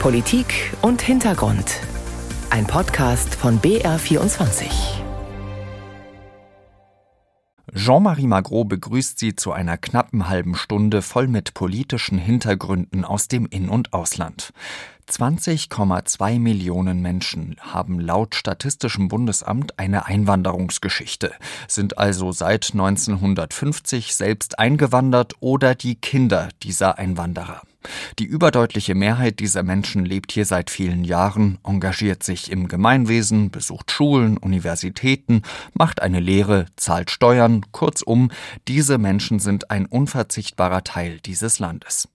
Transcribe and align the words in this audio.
Politik 0.00 0.72
und 0.82 1.02
Hintergrund. 1.02 1.80
Ein 2.50 2.66
Podcast 2.66 3.34
von 3.34 3.60
BR24. 3.60 4.66
Jean-Marie 7.74 8.26
Magro 8.26 8.64
begrüßt 8.64 9.18
Sie 9.18 9.34
zu 9.34 9.52
einer 9.52 9.76
knappen 9.76 10.28
halben 10.28 10.54
Stunde 10.54 11.02
voll 11.02 11.26
mit 11.26 11.54
politischen 11.54 12.18
Hintergründen 12.18 13.04
aus 13.04 13.26
dem 13.26 13.46
In- 13.46 13.68
und 13.68 13.92
Ausland. 13.92 14.52
20,2 15.08 16.40
Millionen 16.40 17.00
Menschen 17.00 17.56
haben 17.60 18.00
laut 18.00 18.34
Statistischem 18.34 19.06
Bundesamt 19.08 19.78
eine 19.78 20.06
Einwanderungsgeschichte, 20.06 21.32
sind 21.68 21.96
also 21.96 22.32
seit 22.32 22.72
1950 22.72 24.16
selbst 24.16 24.58
eingewandert 24.58 25.34
oder 25.40 25.76
die 25.76 25.94
Kinder 25.94 26.48
dieser 26.62 26.98
Einwanderer. 26.98 27.62
Die 28.18 28.24
überdeutliche 28.24 28.94
Mehrheit 28.94 29.40
dieser 29.40 29.62
Menschen 29.62 30.04
lebt 30.04 30.32
hier 30.32 30.44
seit 30.44 30.70
vielen 30.70 31.04
Jahren, 31.04 31.58
engagiert 31.64 32.22
sich 32.22 32.50
im 32.50 32.68
Gemeinwesen, 32.68 33.50
besucht 33.50 33.90
Schulen, 33.90 34.36
Universitäten, 34.36 35.42
macht 35.74 36.02
eine 36.02 36.20
Lehre, 36.20 36.66
zahlt 36.76 37.10
Steuern, 37.10 37.64
kurzum, 37.72 38.30
diese 38.68 38.98
Menschen 38.98 39.38
sind 39.38 39.70
ein 39.70 39.86
unverzichtbarer 39.86 40.84
Teil 40.84 41.20
dieses 41.20 41.58
Landes. 41.58 42.08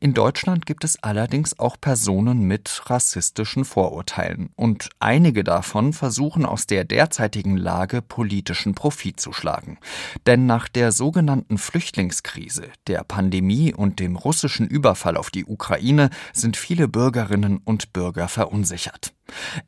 In 0.00 0.14
Deutschland 0.14 0.66
gibt 0.66 0.84
es 0.84 1.02
allerdings 1.02 1.58
auch 1.58 1.76
Personen 1.80 2.33
mit 2.40 2.82
rassistischen 2.86 3.64
Vorurteilen 3.64 4.50
und 4.56 4.90
einige 4.98 5.44
davon 5.44 5.92
versuchen 5.92 6.44
aus 6.44 6.66
der 6.66 6.84
derzeitigen 6.84 7.56
Lage 7.56 8.02
politischen 8.02 8.74
Profit 8.74 9.20
zu 9.20 9.32
schlagen. 9.32 9.78
Denn 10.26 10.46
nach 10.46 10.68
der 10.68 10.92
sogenannten 10.92 11.58
Flüchtlingskrise, 11.58 12.68
der 12.86 13.04
Pandemie 13.04 13.72
und 13.72 14.00
dem 14.00 14.16
russischen 14.16 14.66
Überfall 14.66 15.04
Überfall 15.04 15.16
auf 15.16 15.30
die 15.30 15.44
Ukraine 15.44 16.10
sind 16.32 16.56
viele 16.56 16.88
Bürgerinnen 16.88 17.58
und 17.64 17.92
Bürger 17.92 18.28
verunsichert. 18.28 19.12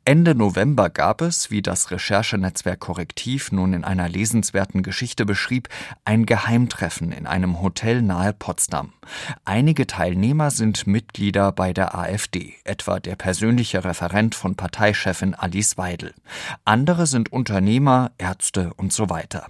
Ende 0.05 0.35
November 0.35 0.89
gab 0.89 1.21
es, 1.21 1.51
wie 1.51 1.61
das 1.61 1.91
Recherchenetzwerk 1.91 2.79
Korrektiv 2.79 3.51
nun 3.51 3.73
in 3.73 3.83
einer 3.83 4.07
lesenswerten 4.07 4.83
Geschichte 4.83 5.25
beschrieb, 5.25 5.69
ein 6.05 6.25
Geheimtreffen 6.25 7.11
in 7.11 7.27
einem 7.27 7.61
Hotel 7.61 8.01
nahe 8.01 8.33
Potsdam. 8.33 8.93
Einige 9.45 9.87
Teilnehmer 9.87 10.51
sind 10.51 10.87
Mitglieder 10.87 11.51
bei 11.51 11.73
der 11.73 11.95
AfD, 11.95 12.55
etwa 12.63 12.99
der 12.99 13.15
persönliche 13.15 13.83
Referent 13.83 14.35
von 14.35 14.55
Parteichefin 14.55 15.33
Alice 15.33 15.77
Weidel. 15.77 16.13
Andere 16.65 17.07
sind 17.07 17.31
Unternehmer, 17.31 18.11
Ärzte 18.17 18.73
und 18.75 18.93
so 18.93 19.09
weiter. 19.09 19.47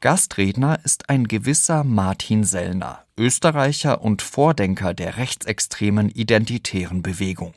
Gastredner 0.00 0.78
ist 0.84 1.10
ein 1.10 1.26
gewisser 1.26 1.82
Martin 1.82 2.44
Sellner, 2.44 3.04
Österreicher 3.16 4.00
und 4.00 4.22
Vordenker 4.22 4.94
der 4.94 5.16
rechtsextremen 5.16 6.08
identitären 6.08 7.02
Bewegung. 7.02 7.52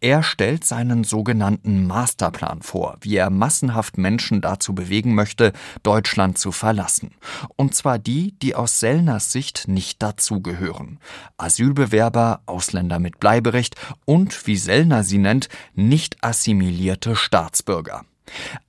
Er 0.00 0.24
stellt 0.24 0.64
seinen 0.64 1.04
sogenannten 1.04 1.86
Masterplan 1.86 2.62
vor, 2.62 2.96
wie 3.00 3.16
er 3.16 3.30
massenhaft 3.30 3.98
Menschen 3.98 4.40
dazu 4.40 4.74
bewegen 4.74 5.14
möchte, 5.14 5.52
Deutschland 5.84 6.38
zu 6.38 6.50
verlassen. 6.50 7.12
Und 7.54 7.76
zwar 7.76 8.00
die, 8.00 8.32
die 8.40 8.56
aus 8.56 8.80
Sellners 8.80 9.30
Sicht 9.30 9.68
nicht 9.68 10.02
dazugehören. 10.02 10.98
Asylbewerber, 11.36 12.40
Ausländer 12.46 12.98
mit 12.98 13.20
Bleiberecht 13.20 13.76
und, 14.04 14.46
wie 14.48 14.56
Sellner 14.56 15.04
sie 15.04 15.18
nennt, 15.18 15.48
nicht 15.74 16.16
assimilierte 16.22 17.14
Staatsbürger. 17.14 18.04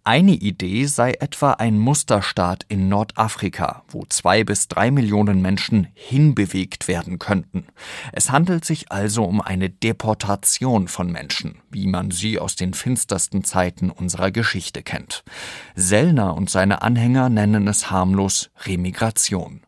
Eine 0.04 0.34
Idee 0.34 0.86
sei 0.86 1.12
etwa 1.14 1.52
ein 1.54 1.78
Musterstaat 1.78 2.66
in 2.70 2.88
Nordafrika, 2.88 3.84
wo 3.90 4.06
zwei 4.08 4.44
bis 4.44 4.68
drei 4.68 4.92
Millionen 4.92 5.42
Menschen 5.42 5.88
hinbewegt 5.94 6.88
werden 6.88 7.20
könnten. 7.20 7.66
Es 8.14 8.32
handelt 8.32 8.64
sich 8.66 8.92
also 8.92 9.24
um 9.24 9.42
eine 9.42 9.70
Deportation 9.70 10.88
von 10.88 11.12
Menschen, 11.12 11.60
wie 11.72 11.88
man 11.88 12.12
sie 12.12 12.40
aus 12.40 12.56
den 12.56 12.74
finstersten 12.74 13.44
Zeiten 13.44 13.90
unserer 13.90 14.32
Geschichte 14.32 14.84
kennt. 14.84 15.24
Sellner 15.76 16.36
und 16.36 16.50
seine 16.50 16.82
Anhänger 16.82 17.30
nennen 17.30 17.68
es 17.68 17.92
harmlos 17.92 18.50
Remigration. 18.66 19.62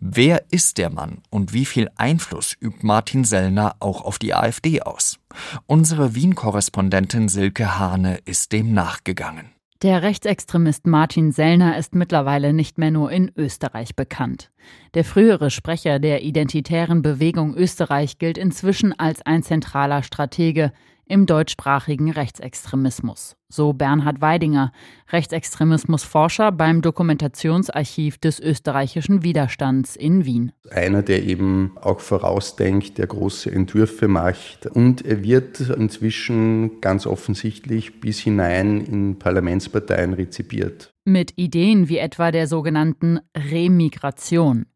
Wer 0.00 0.44
ist 0.50 0.78
der 0.78 0.90
Mann 0.90 1.22
und 1.30 1.52
wie 1.52 1.64
viel 1.64 1.88
Einfluss 1.96 2.56
übt 2.60 2.80
Martin 2.82 3.24
Sellner 3.24 3.76
auch 3.80 4.02
auf 4.02 4.18
die 4.18 4.34
AfD 4.34 4.82
aus? 4.82 5.18
Unsere 5.66 6.14
Wien-Korrespondentin 6.14 7.28
Silke 7.28 7.78
Hane 7.78 8.18
ist 8.24 8.52
dem 8.52 8.72
nachgegangen. 8.72 9.54
Der 9.84 10.02
Rechtsextremist 10.02 10.86
Martin 10.86 11.30
Sellner 11.30 11.76
ist 11.76 11.94
mittlerweile 11.94 12.54
nicht 12.54 12.78
mehr 12.78 12.90
nur 12.90 13.10
in 13.10 13.30
Österreich 13.36 13.94
bekannt. 13.94 14.50
Der 14.94 15.04
frühere 15.04 15.50
Sprecher 15.50 15.98
der 15.98 16.22
identitären 16.22 17.02
Bewegung 17.02 17.54
Österreich 17.54 18.18
gilt 18.18 18.38
inzwischen 18.38 18.98
als 18.98 19.20
ein 19.26 19.42
zentraler 19.42 20.02
Stratege, 20.02 20.72
im 21.06 21.26
deutschsprachigen 21.26 22.10
Rechtsextremismus. 22.10 23.36
So 23.48 23.72
Bernhard 23.72 24.20
Weidinger, 24.20 24.72
Rechtsextremismusforscher 25.10 26.50
beim 26.50 26.82
Dokumentationsarchiv 26.82 28.18
des 28.18 28.40
österreichischen 28.40 29.22
Widerstands 29.22 29.96
in 29.96 30.24
Wien. 30.24 30.52
Einer, 30.70 31.02
der 31.02 31.22
eben 31.22 31.76
auch 31.80 32.00
vorausdenkt, 32.00 32.98
der 32.98 33.06
große 33.06 33.50
Entwürfe 33.50 34.08
macht. 34.08 34.66
Und 34.66 35.04
er 35.04 35.22
wird 35.22 35.60
inzwischen 35.60 36.80
ganz 36.80 37.06
offensichtlich 37.06 38.00
bis 38.00 38.18
hinein 38.18 38.80
in 38.80 39.18
Parlamentsparteien 39.18 40.14
rezipiert. 40.14 40.92
Mit 41.04 41.34
Ideen 41.36 41.88
wie 41.88 41.98
etwa 41.98 42.30
der 42.30 42.46
sogenannten 42.46 43.20
Remigration. 43.36 44.66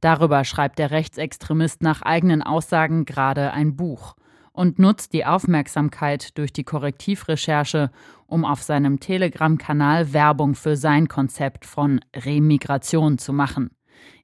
Darüber 0.00 0.44
schreibt 0.44 0.78
der 0.78 0.90
Rechtsextremist 0.90 1.82
nach 1.82 2.02
eigenen 2.02 2.42
Aussagen 2.42 3.06
gerade 3.06 3.52
ein 3.52 3.76
Buch 3.76 4.14
und 4.56 4.78
nutzt 4.78 5.12
die 5.12 5.26
Aufmerksamkeit 5.26 6.36
durch 6.38 6.52
die 6.52 6.64
Korrektivrecherche, 6.64 7.90
um 8.26 8.44
auf 8.44 8.62
seinem 8.62 8.98
Telegram-Kanal 8.98 10.12
Werbung 10.12 10.54
für 10.54 10.76
sein 10.76 11.08
Konzept 11.08 11.66
von 11.66 12.00
Remigration 12.14 13.18
zu 13.18 13.32
machen. 13.32 13.70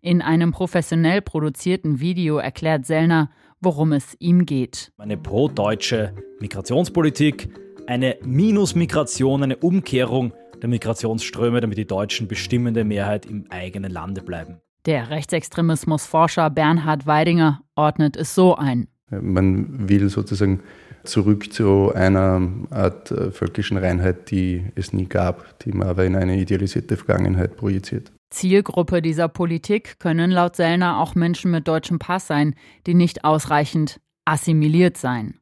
In 0.01 0.23
einem 0.23 0.53
professionell 0.53 1.21
produzierten 1.21 2.01
Video 2.01 2.39
erklärt 2.39 2.87
Sellner, 2.87 3.31
worum 3.61 3.93
es 3.93 4.17
ihm 4.19 4.47
geht. 4.47 4.93
Eine 4.99 5.19
pro-deutsche 5.19 6.15
Migrationspolitik, 6.41 7.49
eine 7.87 8.17
Minusmigration, 8.25 9.43
eine 9.43 9.57
Umkehrung 9.59 10.33
der 10.61 10.69
Migrationsströme, 10.69 11.61
damit 11.61 11.79
die 11.79 11.87
Deutschen 11.87 12.27
bestimmende 12.27 12.85
Mehrheit 12.85 13.27
im 13.27 13.47
eigenen 13.51 13.93
Lande 13.93 14.23
bleiben. 14.23 14.61
Der 14.87 15.11
Rechtsextremismusforscher 15.11 16.51
Bernhard 16.51 17.07
Weidinger 17.07 17.63
ordnet 17.77 18.17
es 18.17 18.35
so 18.35 18.57
ein. 18.57 18.89
Man 19.21 19.89
will 19.89 20.09
sozusagen 20.09 20.61
zurück 21.05 21.53
zu 21.53 21.93
einer 21.95 22.49
Art 22.71 23.11
äh, 23.11 23.31
völkischen 23.31 23.77
Reinheit, 23.77 24.31
die 24.31 24.65
es 24.75 24.93
nie 24.93 25.07
gab, 25.07 25.59
die 25.61 25.73
man 25.73 25.89
aber 25.89 26.05
in 26.05 26.17
eine 26.17 26.39
idealisierte 26.41 26.97
Vergangenheit 26.97 27.57
projiziert. 27.57 28.13
Zielgruppe 28.31 29.03
dieser 29.03 29.29
Politik 29.29 29.99
können 29.99 30.31
laut 30.31 30.57
Sellner 30.57 30.99
auch 30.99 31.15
Menschen 31.15 31.51
mit 31.51 31.69
deutschem 31.69 31.99
Pass 31.99 32.27
sein, 32.27 32.55
die 32.87 32.95
nicht 32.95 33.25
ausreichend 33.25 34.01
assimiliert 34.25 34.97
seien. 34.97 35.39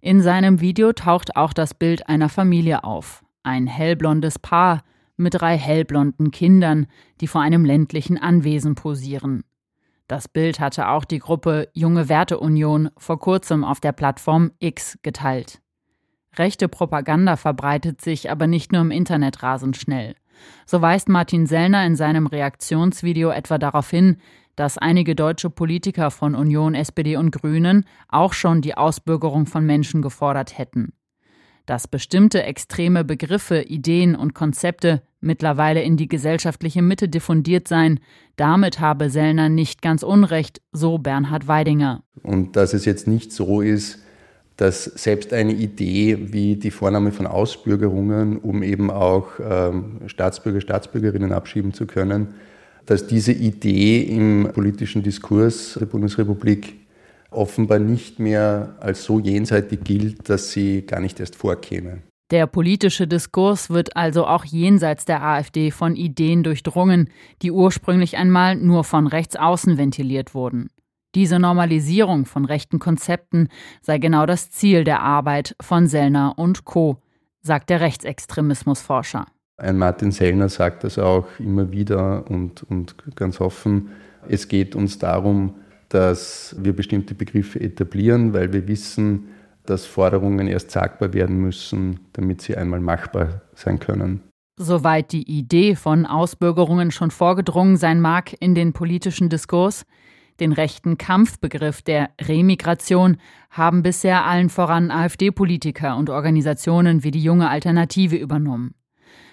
In 0.00 0.20
seinem 0.20 0.60
Video 0.60 0.92
taucht 0.92 1.36
auch 1.36 1.52
das 1.52 1.74
Bild 1.74 2.08
einer 2.08 2.28
Familie 2.28 2.84
auf. 2.84 3.24
Ein 3.42 3.66
hellblondes 3.66 4.38
Paar 4.38 4.84
mit 5.16 5.34
drei 5.34 5.56
hellblonden 5.56 6.30
Kindern, 6.30 6.86
die 7.20 7.26
vor 7.26 7.40
einem 7.40 7.64
ländlichen 7.64 8.18
Anwesen 8.18 8.74
posieren. 8.74 9.44
Das 10.06 10.28
Bild 10.28 10.60
hatte 10.60 10.88
auch 10.88 11.04
die 11.04 11.18
Gruppe 11.18 11.68
Junge 11.72 12.08
Werteunion 12.08 12.90
vor 12.98 13.18
kurzem 13.18 13.64
auf 13.64 13.80
der 13.80 13.92
Plattform 13.92 14.52
X 14.58 14.98
geteilt. 15.02 15.60
Rechte 16.36 16.68
Propaganda 16.68 17.36
verbreitet 17.36 18.00
sich 18.00 18.30
aber 18.30 18.46
nicht 18.46 18.72
nur 18.72 18.82
im 18.82 18.90
Internet 18.90 19.42
rasend 19.42 19.76
schnell. 19.76 20.14
So 20.66 20.82
weist 20.82 21.08
Martin 21.08 21.46
Sellner 21.46 21.86
in 21.86 21.96
seinem 21.96 22.26
Reaktionsvideo 22.26 23.30
etwa 23.30 23.56
darauf 23.56 23.88
hin, 23.88 24.18
dass 24.56 24.78
einige 24.78 25.14
deutsche 25.14 25.48
Politiker 25.48 26.10
von 26.10 26.34
Union, 26.34 26.74
SPD 26.74 27.16
und 27.16 27.30
Grünen 27.30 27.86
auch 28.08 28.32
schon 28.32 28.60
die 28.60 28.76
Ausbürgerung 28.76 29.46
von 29.46 29.64
Menschen 29.64 30.02
gefordert 30.02 30.58
hätten 30.58 30.92
dass 31.66 31.88
bestimmte 31.88 32.42
extreme 32.42 33.04
Begriffe, 33.04 33.62
Ideen 33.62 34.16
und 34.16 34.34
Konzepte 34.34 35.02
mittlerweile 35.24 35.82
in 35.82 35.96
die 35.96 36.08
gesellschaftliche 36.08 36.82
Mitte 36.82 37.08
diffundiert 37.08 37.66
seien, 37.66 38.00
damit 38.36 38.80
habe 38.80 39.10
Sellner 39.10 39.48
nicht 39.48 39.82
ganz 39.82 40.02
Unrecht, 40.02 40.60
so 40.72 40.98
Bernhard 40.98 41.48
Weidinger. 41.48 42.02
Und 42.22 42.56
dass 42.56 42.74
es 42.74 42.84
jetzt 42.84 43.08
nicht 43.08 43.32
so 43.32 43.60
ist, 43.60 43.98
dass 44.56 44.84
selbst 44.84 45.32
eine 45.32 45.52
Idee 45.52 46.32
wie 46.32 46.56
die 46.56 46.70
Vornahme 46.70 47.10
von 47.10 47.26
Ausbürgerungen, 47.26 48.38
um 48.38 48.62
eben 48.62 48.90
auch 48.90 49.28
ähm, 49.40 50.02
Staatsbürger, 50.06 50.60
Staatsbürgerinnen 50.60 51.32
abschieben 51.32 51.72
zu 51.72 51.86
können, 51.86 52.34
dass 52.86 53.06
diese 53.06 53.32
Idee 53.32 54.02
im 54.02 54.48
politischen 54.52 55.02
Diskurs 55.02 55.76
der 55.78 55.86
Bundesrepublik 55.86 56.74
offenbar 57.30 57.80
nicht 57.80 58.20
mehr 58.20 58.76
als 58.78 59.04
so 59.04 59.18
jenseitig 59.18 59.80
gilt, 59.82 60.28
dass 60.28 60.52
sie 60.52 60.82
gar 60.82 61.00
nicht 61.00 61.18
erst 61.18 61.34
vorkäme. 61.34 62.02
Der 62.30 62.46
politische 62.46 63.06
Diskurs 63.06 63.68
wird 63.68 63.96
also 63.96 64.26
auch 64.26 64.44
jenseits 64.44 65.04
der 65.04 65.22
AfD 65.22 65.70
von 65.70 65.94
Ideen 65.94 66.42
durchdrungen, 66.42 67.10
die 67.42 67.50
ursprünglich 67.50 68.16
einmal 68.16 68.56
nur 68.56 68.84
von 68.84 69.06
rechts 69.06 69.36
außen 69.36 69.76
ventiliert 69.76 70.34
wurden. 70.34 70.70
Diese 71.14 71.38
Normalisierung 71.38 72.24
von 72.24 72.44
rechten 72.44 72.78
Konzepten 72.78 73.48
sei 73.82 73.98
genau 73.98 74.26
das 74.26 74.50
Ziel 74.50 74.84
der 74.84 75.00
Arbeit 75.00 75.54
von 75.60 75.86
Sellner 75.86 76.34
und 76.36 76.64
Co., 76.64 76.96
sagt 77.40 77.68
der 77.70 77.80
Rechtsextremismusforscher. 77.80 79.26
Ein 79.58 79.78
Martin 79.78 80.10
Sellner 80.10 80.48
sagt 80.48 80.82
das 80.82 80.98
auch 80.98 81.26
immer 81.38 81.70
wieder 81.70 82.28
und, 82.28 82.64
und 82.64 82.96
ganz 83.14 83.40
offen. 83.40 83.90
Es 84.28 84.48
geht 84.48 84.74
uns 84.74 84.98
darum, 84.98 85.54
dass 85.90 86.56
wir 86.58 86.74
bestimmte 86.74 87.14
Begriffe 87.14 87.60
etablieren, 87.60 88.32
weil 88.32 88.52
wir 88.52 88.66
wissen, 88.66 89.28
dass 89.66 89.86
Forderungen 89.86 90.46
erst 90.46 90.70
sagbar 90.70 91.12
werden 91.12 91.36
müssen, 91.36 92.00
damit 92.12 92.42
sie 92.42 92.56
einmal 92.56 92.80
machbar 92.80 93.42
sein 93.54 93.78
können. 93.78 94.22
Soweit 94.56 95.12
die 95.12 95.28
Idee 95.28 95.74
von 95.74 96.06
Ausbürgerungen 96.06 96.90
schon 96.90 97.10
vorgedrungen 97.10 97.76
sein 97.76 98.00
mag 98.00 98.34
in 98.40 98.54
den 98.54 98.72
politischen 98.72 99.28
Diskurs, 99.28 99.84
den 100.40 100.52
rechten 100.52 100.98
Kampfbegriff 100.98 101.82
der 101.82 102.10
Remigration 102.20 103.18
haben 103.50 103.82
bisher 103.82 104.24
allen 104.24 104.50
voran 104.50 104.90
AfD-Politiker 104.90 105.96
und 105.96 106.10
Organisationen 106.10 107.04
wie 107.04 107.10
die 107.12 107.22
junge 107.22 107.48
Alternative 107.48 108.16
übernommen. 108.16 108.74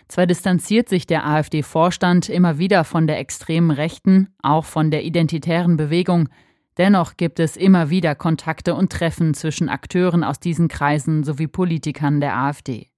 Zwar 0.07 0.27
distanziert 0.27 0.89
sich 0.89 1.07
der 1.07 1.25
AfD-Vorstand 1.25 2.29
immer 2.29 2.57
wieder 2.57 2.83
von 2.83 3.07
der 3.07 3.17
extremen 3.17 3.71
Rechten, 3.71 4.27
auch 4.43 4.65
von 4.65 4.91
der 4.91 5.03
identitären 5.03 5.77
Bewegung, 5.77 6.29
dennoch 6.77 7.17
gibt 7.17 7.39
es 7.39 7.57
immer 7.57 7.89
wieder 7.89 8.15
Kontakte 8.15 8.75
und 8.75 8.91
Treffen 8.91 9.33
zwischen 9.33 9.69
Akteuren 9.69 10.23
aus 10.23 10.39
diesen 10.39 10.67
Kreisen 10.67 11.23
sowie 11.23 11.47
Politikern 11.47 12.19
der 12.21 12.35
AfD. 12.35 12.89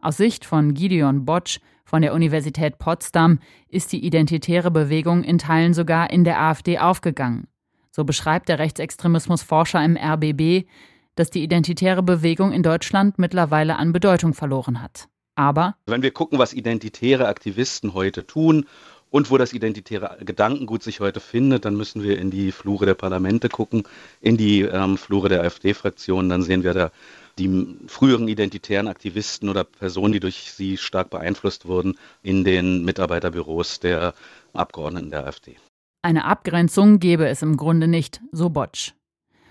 Aus 0.00 0.16
Sicht 0.16 0.44
von 0.44 0.74
Gideon 0.74 1.24
Botsch 1.24 1.60
von 1.84 2.02
der 2.02 2.14
Universität 2.14 2.78
Potsdam 2.78 3.38
ist 3.68 3.92
die 3.92 4.04
identitäre 4.04 4.70
Bewegung 4.70 5.24
in 5.24 5.38
Teilen 5.38 5.74
sogar 5.74 6.10
in 6.10 6.24
der 6.24 6.40
AfD 6.40 6.78
aufgegangen. 6.78 7.48
So 7.90 8.04
beschreibt 8.04 8.48
der 8.48 8.58
Rechtsextremismusforscher 8.58 9.84
im 9.84 9.96
RBB, 9.96 10.66
dass 11.14 11.30
die 11.30 11.42
identitäre 11.42 12.02
Bewegung 12.02 12.52
in 12.52 12.62
Deutschland 12.62 13.18
mittlerweile 13.18 13.76
an 13.76 13.92
Bedeutung 13.92 14.32
verloren 14.32 14.82
hat. 14.82 15.08
Aber 15.34 15.76
wenn 15.86 16.02
wir 16.02 16.10
gucken, 16.10 16.38
was 16.38 16.52
identitäre 16.52 17.26
Aktivisten 17.26 17.94
heute 17.94 18.26
tun 18.26 18.66
und 19.12 19.30
wo 19.30 19.36
das 19.36 19.52
identitäre 19.52 20.16
Gedankengut 20.24 20.82
sich 20.82 21.00
heute 21.00 21.20
findet, 21.20 21.66
dann 21.66 21.76
müssen 21.76 22.02
wir 22.02 22.18
in 22.18 22.30
die 22.30 22.50
Flure 22.50 22.86
der 22.86 22.94
Parlamente 22.94 23.50
gucken, 23.50 23.84
in 24.22 24.38
die 24.38 24.62
ähm, 24.62 24.96
Flure 24.96 25.28
der 25.28 25.42
AfD-Fraktion, 25.42 26.30
dann 26.30 26.42
sehen 26.42 26.64
wir 26.64 26.72
da 26.72 26.90
die 27.38 27.78
früheren 27.86 28.26
identitären 28.26 28.88
Aktivisten 28.88 29.48
oder 29.48 29.64
Personen, 29.64 30.14
die 30.14 30.20
durch 30.20 30.52
sie 30.52 30.78
stark 30.78 31.10
beeinflusst 31.10 31.66
wurden, 31.66 31.98
in 32.22 32.42
den 32.42 32.84
Mitarbeiterbüros 32.84 33.80
der 33.80 34.14
Abgeordneten 34.54 35.10
der 35.10 35.26
AfD. 35.26 35.56
Eine 36.02 36.24
Abgrenzung 36.24 36.98
gebe 36.98 37.28
es 37.28 37.42
im 37.42 37.56
Grunde 37.56 37.88
nicht, 37.88 38.20
so 38.32 38.48
Botsch. 38.48 38.92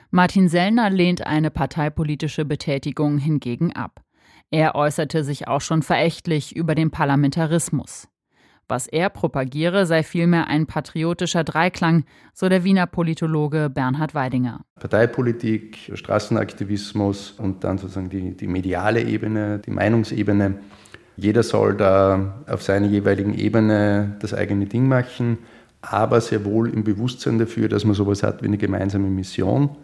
Martin 0.09 0.49
Sellner 0.49 0.89
lehnt 0.89 1.25
eine 1.25 1.51
parteipolitische 1.51 2.45
Betätigung 2.45 3.19
hingegen 3.19 3.73
ab. 3.73 4.01
Er 4.49 4.75
äußerte 4.75 5.23
sich 5.23 5.47
auch 5.47 5.61
schon 5.61 5.83
verächtlich 5.83 6.55
über 6.55 6.75
den 6.75 6.91
Parlamentarismus. 6.91 8.10
Was 8.67 8.87
er 8.87 9.09
propagiere, 9.09 9.85
sei 9.85 10.03
vielmehr 10.03 10.47
ein 10.47 10.65
patriotischer 10.65 11.43
Dreiklang, 11.43 12.05
so 12.33 12.47
der 12.47 12.63
Wiener 12.63 12.87
Politologe 12.87 13.69
Bernhard 13.69 14.15
Weidinger. 14.15 14.61
Parteipolitik, 14.79 15.91
Straßenaktivismus 15.93 17.31
und 17.31 17.63
dann 17.63 17.77
sozusagen 17.77 18.09
die, 18.09 18.35
die 18.35 18.47
mediale 18.47 19.03
Ebene, 19.03 19.59
die 19.59 19.71
Meinungsebene. 19.71 20.59
Jeder 21.17 21.43
soll 21.43 21.75
da 21.75 22.43
auf 22.47 22.61
seiner 22.63 22.87
jeweiligen 22.87 23.33
Ebene 23.33 24.15
das 24.19 24.33
eigene 24.33 24.65
Ding 24.65 24.87
machen, 24.87 25.39
aber 25.81 26.21
sehr 26.21 26.45
wohl 26.45 26.69
im 26.69 26.83
Bewusstsein 26.83 27.39
dafür, 27.39 27.67
dass 27.67 27.83
man 27.83 27.95
sowas 27.95 28.23
hat 28.23 28.41
wie 28.41 28.47
eine 28.47 28.57
gemeinsame 28.57 29.09
Mission 29.09 29.75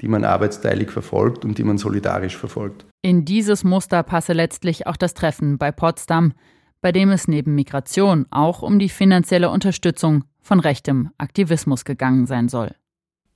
die 0.00 0.08
man 0.08 0.24
arbeitsteilig 0.24 0.90
verfolgt 0.90 1.44
und 1.44 1.58
die 1.58 1.64
man 1.64 1.78
solidarisch 1.78 2.36
verfolgt. 2.36 2.86
In 3.02 3.24
dieses 3.24 3.64
Muster 3.64 4.02
passe 4.02 4.32
letztlich 4.32 4.86
auch 4.86 4.96
das 4.96 5.14
Treffen 5.14 5.58
bei 5.58 5.72
Potsdam, 5.72 6.32
bei 6.86 6.92
dem 6.92 7.10
es 7.10 7.26
neben 7.26 7.56
Migration 7.56 8.26
auch 8.30 8.62
um 8.62 8.78
die 8.78 8.88
finanzielle 8.88 9.50
Unterstützung 9.50 10.22
von 10.40 10.60
rechtem 10.60 11.10
Aktivismus 11.18 11.84
gegangen 11.84 12.28
sein 12.28 12.48
soll. 12.48 12.76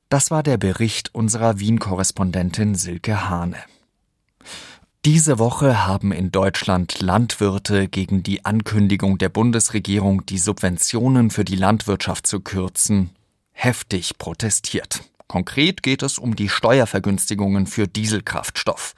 Das 0.09 0.31
war 0.31 0.45
der 0.45 0.57
Bericht 0.57 1.13
unserer 1.17 1.59
Wien-Korrespondentin 1.59 2.77
Silke 2.77 3.29
Hane. 3.29 3.57
Diese 5.05 5.41
Woche 5.41 5.85
haben 5.85 6.13
in 6.13 6.31
Deutschland 6.31 7.01
Landwirte 7.01 7.89
gegen 7.89 8.23
die 8.23 8.45
Ankündigung 8.45 9.19
der 9.19 9.31
Bundesregierung, 9.31 10.25
die 10.27 10.39
Subventionen 10.39 11.31
für 11.31 11.43
die 11.43 11.57
Landwirtschaft 11.57 12.29
zu 12.29 12.39
kürzen, 12.39 13.11
heftig 13.51 14.17
protestiert. 14.17 15.03
Konkret 15.27 15.83
geht 15.83 16.05
es 16.05 16.19
um 16.19 16.37
die 16.37 16.49
Steuervergünstigungen 16.49 17.67
für 17.67 17.89
Dieselkraftstoff. 17.89 18.95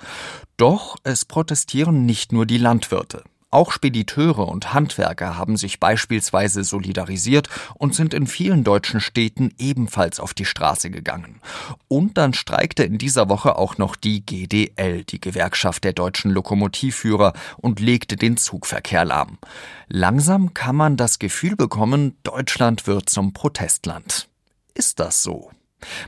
Doch 0.59 0.97
es 1.05 1.25
protestieren 1.25 2.05
nicht 2.05 2.33
nur 2.33 2.45
die 2.45 2.59
Landwirte. 2.59 3.25
Auch 3.53 3.71
Spediteure 3.71 4.49
und 4.49 4.73
Handwerker 4.73 5.37
haben 5.37 5.59
sich 5.59 5.79
beispielsweise 5.79 6.65
solidarisiert 6.65 7.51
und 7.75 7.95
sind 7.95 8.15
in 8.15 8.27
vielen 8.27 8.65
deutschen 8.65 8.99
Städten 8.99 9.53
ebenfalls 9.59 10.21
auf 10.21 10.33
die 10.33 10.47
Straße 10.47 10.91
gegangen. 10.91 11.43
Und 11.87 12.17
dann 12.17 12.33
streikte 12.33 12.83
in 12.83 12.97
dieser 12.97 13.29
Woche 13.29 13.57
auch 13.57 13.77
noch 13.77 13.95
die 13.95 14.25
GDL, 14.25 15.05
die 15.05 15.21
Gewerkschaft 15.21 15.85
der 15.85 15.93
deutschen 15.93 16.31
Lokomotivführer, 16.31 17.35
und 17.59 17.79
legte 17.79 18.17
den 18.17 18.39
Zugverkehr 18.39 19.05
lahm. 19.05 19.37
Langsam 19.87 20.55
kann 20.55 20.75
man 20.75 20.97
das 20.97 21.19
Gefühl 21.19 21.55
bekommen, 21.55 22.17
Deutschland 22.23 22.87
wird 22.87 23.11
zum 23.11 23.35
Protestland. 23.35 24.29
Ist 24.73 24.99
das 24.99 25.23
so? 25.23 25.51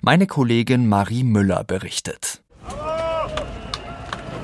Meine 0.00 0.26
Kollegin 0.26 0.88
Marie 0.88 1.25
Müller 1.25 1.62
berichtet. 1.62 2.41
Ich 2.67 2.94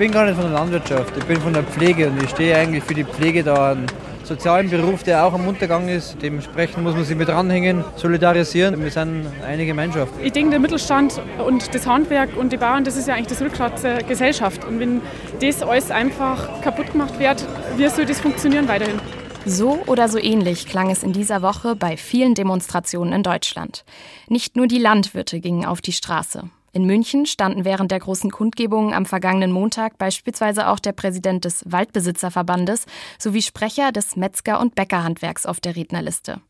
bin 0.00 0.12
gar 0.12 0.24
nicht 0.24 0.36
von 0.36 0.50
der 0.50 0.58
Landwirtschaft, 0.58 1.14
ich 1.14 1.24
bin 1.24 1.38
von 1.42 1.52
der 1.52 1.62
Pflege 1.62 2.08
und 2.08 2.22
ich 2.22 2.30
stehe 2.30 2.56
eigentlich 2.56 2.82
für 2.82 2.94
die 2.94 3.04
Pflege 3.04 3.44
da. 3.44 3.72
Einen 3.72 3.86
sozialen 4.24 4.70
Beruf, 4.70 5.02
der 5.02 5.26
auch 5.26 5.34
am 5.34 5.46
Untergang 5.46 5.88
ist. 5.88 6.16
Dementsprechend 6.22 6.82
muss 6.82 6.94
man 6.94 7.04
sich 7.04 7.18
mit 7.18 7.28
dranhängen, 7.28 7.84
solidarisieren. 7.96 8.82
Wir 8.82 8.90
sind 8.90 9.26
eine 9.46 9.66
Gemeinschaft. 9.66 10.14
Ich 10.22 10.32
denke, 10.32 10.52
der 10.52 10.58
Mittelstand 10.58 11.20
und 11.46 11.74
das 11.74 11.86
Handwerk 11.86 12.34
und 12.34 12.50
die 12.50 12.56
Bauern, 12.56 12.82
das 12.82 12.96
ist 12.96 13.08
ja 13.08 13.14
eigentlich 13.14 13.26
das 13.26 13.42
Rückgrat 13.42 13.82
der 13.82 14.02
Gesellschaft. 14.02 14.64
Und 14.64 14.80
wenn 14.80 15.02
das 15.42 15.62
alles 15.62 15.90
einfach 15.90 16.62
kaputt 16.62 16.92
gemacht 16.92 17.18
wird, 17.18 17.44
wie 17.76 17.86
soll 17.88 18.06
das 18.06 18.20
funktionieren 18.20 18.68
weiterhin? 18.68 18.98
So 19.44 19.82
oder 19.86 20.08
so 20.08 20.18
ähnlich 20.18 20.64
klang 20.64 20.90
es 20.90 21.02
in 21.02 21.12
dieser 21.12 21.42
Woche 21.42 21.76
bei 21.76 21.98
vielen 21.98 22.34
Demonstrationen 22.34 23.12
in 23.12 23.22
Deutschland. 23.22 23.84
Nicht 24.28 24.56
nur 24.56 24.66
die 24.66 24.78
Landwirte 24.78 25.40
gingen 25.40 25.66
auf 25.66 25.82
die 25.82 25.92
Straße. 25.92 26.44
In 26.72 26.86
München 26.86 27.26
standen 27.26 27.64
während 27.64 27.90
der 27.90 27.98
großen 27.98 28.30
Kundgebungen 28.30 28.94
am 28.94 29.04
vergangenen 29.04 29.50
Montag 29.50 29.98
beispielsweise 29.98 30.68
auch 30.68 30.78
der 30.78 30.92
Präsident 30.92 31.44
des 31.44 31.64
Waldbesitzerverbandes 31.66 32.86
sowie 33.18 33.42
Sprecher 33.42 33.90
des 33.90 34.14
Metzger- 34.14 34.60
und 34.60 34.76
Bäckerhandwerks 34.76 35.46
auf 35.46 35.58
der 35.58 35.74
Rednerliste. 35.74 36.40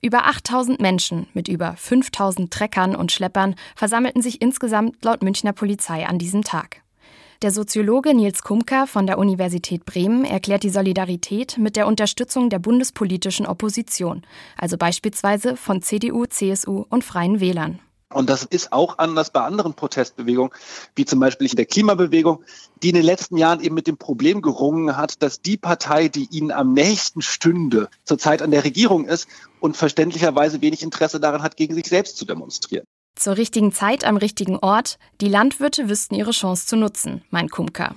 Über 0.00 0.26
8000 0.26 0.80
Menschen 0.80 1.26
mit 1.34 1.48
über 1.48 1.74
5000 1.76 2.52
Treckern 2.52 2.94
und 2.94 3.10
Schleppern 3.10 3.56
versammelten 3.74 4.22
sich 4.22 4.40
insgesamt 4.40 5.04
laut 5.04 5.22
Münchner 5.22 5.52
Polizei 5.52 6.06
an 6.06 6.18
diesem 6.18 6.44
Tag. 6.44 6.82
Der 7.42 7.50
Soziologe 7.50 8.14
Nils 8.14 8.42
Kumka 8.42 8.86
von 8.86 9.06
der 9.06 9.18
Universität 9.18 9.84
Bremen 9.84 10.24
erklärt 10.24 10.62
die 10.62 10.70
Solidarität 10.70 11.58
mit 11.58 11.76
der 11.76 11.86
Unterstützung 11.86 12.50
der 12.50 12.60
bundespolitischen 12.60 13.46
Opposition, 13.46 14.22
also 14.56 14.78
beispielsweise 14.78 15.56
von 15.56 15.82
CDU, 15.82 16.24
CSU 16.24 16.84
und 16.88 17.04
Freien 17.04 17.40
Wählern. 17.40 17.80
Und 18.16 18.30
das 18.30 18.44
ist 18.44 18.72
auch 18.72 18.96
anders 18.96 19.28
bei 19.28 19.42
anderen 19.42 19.74
Protestbewegungen, 19.74 20.50
wie 20.94 21.04
zum 21.04 21.20
Beispiel 21.20 21.48
der 21.48 21.66
Klimabewegung, 21.66 22.42
die 22.82 22.88
in 22.88 22.94
den 22.94 23.04
letzten 23.04 23.36
Jahren 23.36 23.60
eben 23.60 23.74
mit 23.74 23.86
dem 23.86 23.98
Problem 23.98 24.40
gerungen 24.40 24.96
hat, 24.96 25.22
dass 25.22 25.42
die 25.42 25.58
Partei, 25.58 26.08
die 26.08 26.26
ihnen 26.30 26.50
am 26.50 26.72
nächsten 26.72 27.20
stünde, 27.20 27.90
zurzeit 28.04 28.40
an 28.40 28.50
der 28.50 28.64
Regierung 28.64 29.04
ist 29.04 29.28
und 29.60 29.76
verständlicherweise 29.76 30.62
wenig 30.62 30.82
Interesse 30.82 31.20
daran 31.20 31.42
hat, 31.42 31.58
gegen 31.58 31.74
sich 31.74 31.86
selbst 31.86 32.16
zu 32.16 32.24
demonstrieren. 32.24 32.86
Zur 33.16 33.36
richtigen 33.36 33.72
Zeit 33.72 34.04
am 34.04 34.16
richtigen 34.16 34.56
Ort, 34.56 34.98
die 35.20 35.28
Landwirte 35.28 35.90
wüssten 35.90 36.14
ihre 36.14 36.30
Chance 36.30 36.66
zu 36.66 36.76
nutzen, 36.76 37.22
meint 37.28 37.50
Kumka. 37.50 37.96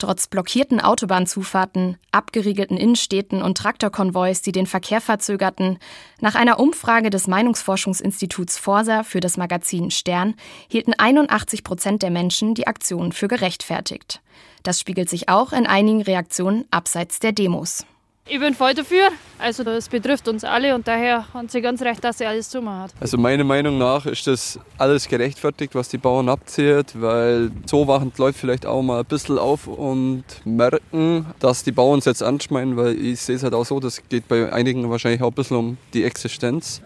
Trotz 0.00 0.28
blockierten 0.28 0.80
Autobahnzufahrten, 0.80 1.98
abgeriegelten 2.10 2.78
Innenstädten 2.78 3.42
und 3.42 3.58
Traktorkonvois, 3.58 4.40
die 4.42 4.50
den 4.50 4.64
Verkehr 4.64 5.02
verzögerten, 5.02 5.78
nach 6.20 6.34
einer 6.34 6.58
Umfrage 6.58 7.10
des 7.10 7.26
Meinungsforschungsinstituts 7.28 8.56
Forsa 8.56 9.02
für 9.02 9.20
das 9.20 9.36
Magazin 9.36 9.90
Stern 9.90 10.36
hielten 10.68 10.94
81 10.94 11.64
Prozent 11.64 12.02
der 12.02 12.10
Menschen 12.10 12.54
die 12.54 12.66
Aktion 12.66 13.12
für 13.12 13.28
gerechtfertigt. 13.28 14.22
Das 14.62 14.80
spiegelt 14.80 15.10
sich 15.10 15.28
auch 15.28 15.52
in 15.52 15.66
einigen 15.66 16.00
Reaktionen 16.00 16.64
abseits 16.70 17.20
der 17.20 17.32
Demos. 17.32 17.84
Ich 18.32 18.38
bin 18.38 18.54
voll 18.54 18.74
dafür. 18.74 19.08
Also 19.40 19.64
das 19.64 19.88
betrifft 19.88 20.28
uns 20.28 20.44
alle 20.44 20.72
und 20.76 20.86
daher 20.86 21.26
haben 21.34 21.48
sie 21.48 21.60
ganz 21.60 21.82
recht, 21.82 22.04
dass 22.04 22.18
sie 22.18 22.26
alles 22.26 22.48
zumachen 22.48 22.82
hat. 22.82 22.92
Also 23.00 23.18
meiner 23.18 23.42
Meinung 23.42 23.76
nach 23.76 24.06
ist 24.06 24.24
das 24.28 24.60
alles 24.78 25.08
gerechtfertigt, 25.08 25.74
was 25.74 25.88
die 25.88 25.98
Bauern 25.98 26.28
abzieht, 26.28 26.92
weil 26.94 27.50
so 27.66 27.88
wachen 27.88 28.12
die 28.16 28.20
Leute 28.22 28.38
vielleicht 28.38 28.66
auch 28.66 28.82
mal 28.82 29.00
ein 29.00 29.04
bisschen 29.04 29.36
auf 29.36 29.66
und 29.66 30.22
merken, 30.44 31.26
dass 31.40 31.64
die 31.64 31.72
Bauern 31.72 31.98
es 31.98 32.04
jetzt 32.04 32.20
ernst 32.20 32.52
meinen, 32.52 32.76
weil 32.76 32.96
ich 33.04 33.20
sehe 33.20 33.34
es 33.34 33.42
halt 33.42 33.52
auch 33.52 33.64
so, 33.66 33.80
das 33.80 34.00
geht 34.08 34.28
bei 34.28 34.52
einigen 34.52 34.88
wahrscheinlich 34.88 35.22
auch 35.22 35.30
ein 35.30 35.34
bisschen 35.34 35.56
um 35.56 35.76
die 35.92 36.04
Existenz. 36.04 36.82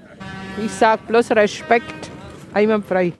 Ich 0.64 0.72
sage 0.72 1.02
bloß 1.06 1.30
Respekt 1.32 2.10
einwandfrei. 2.54 3.12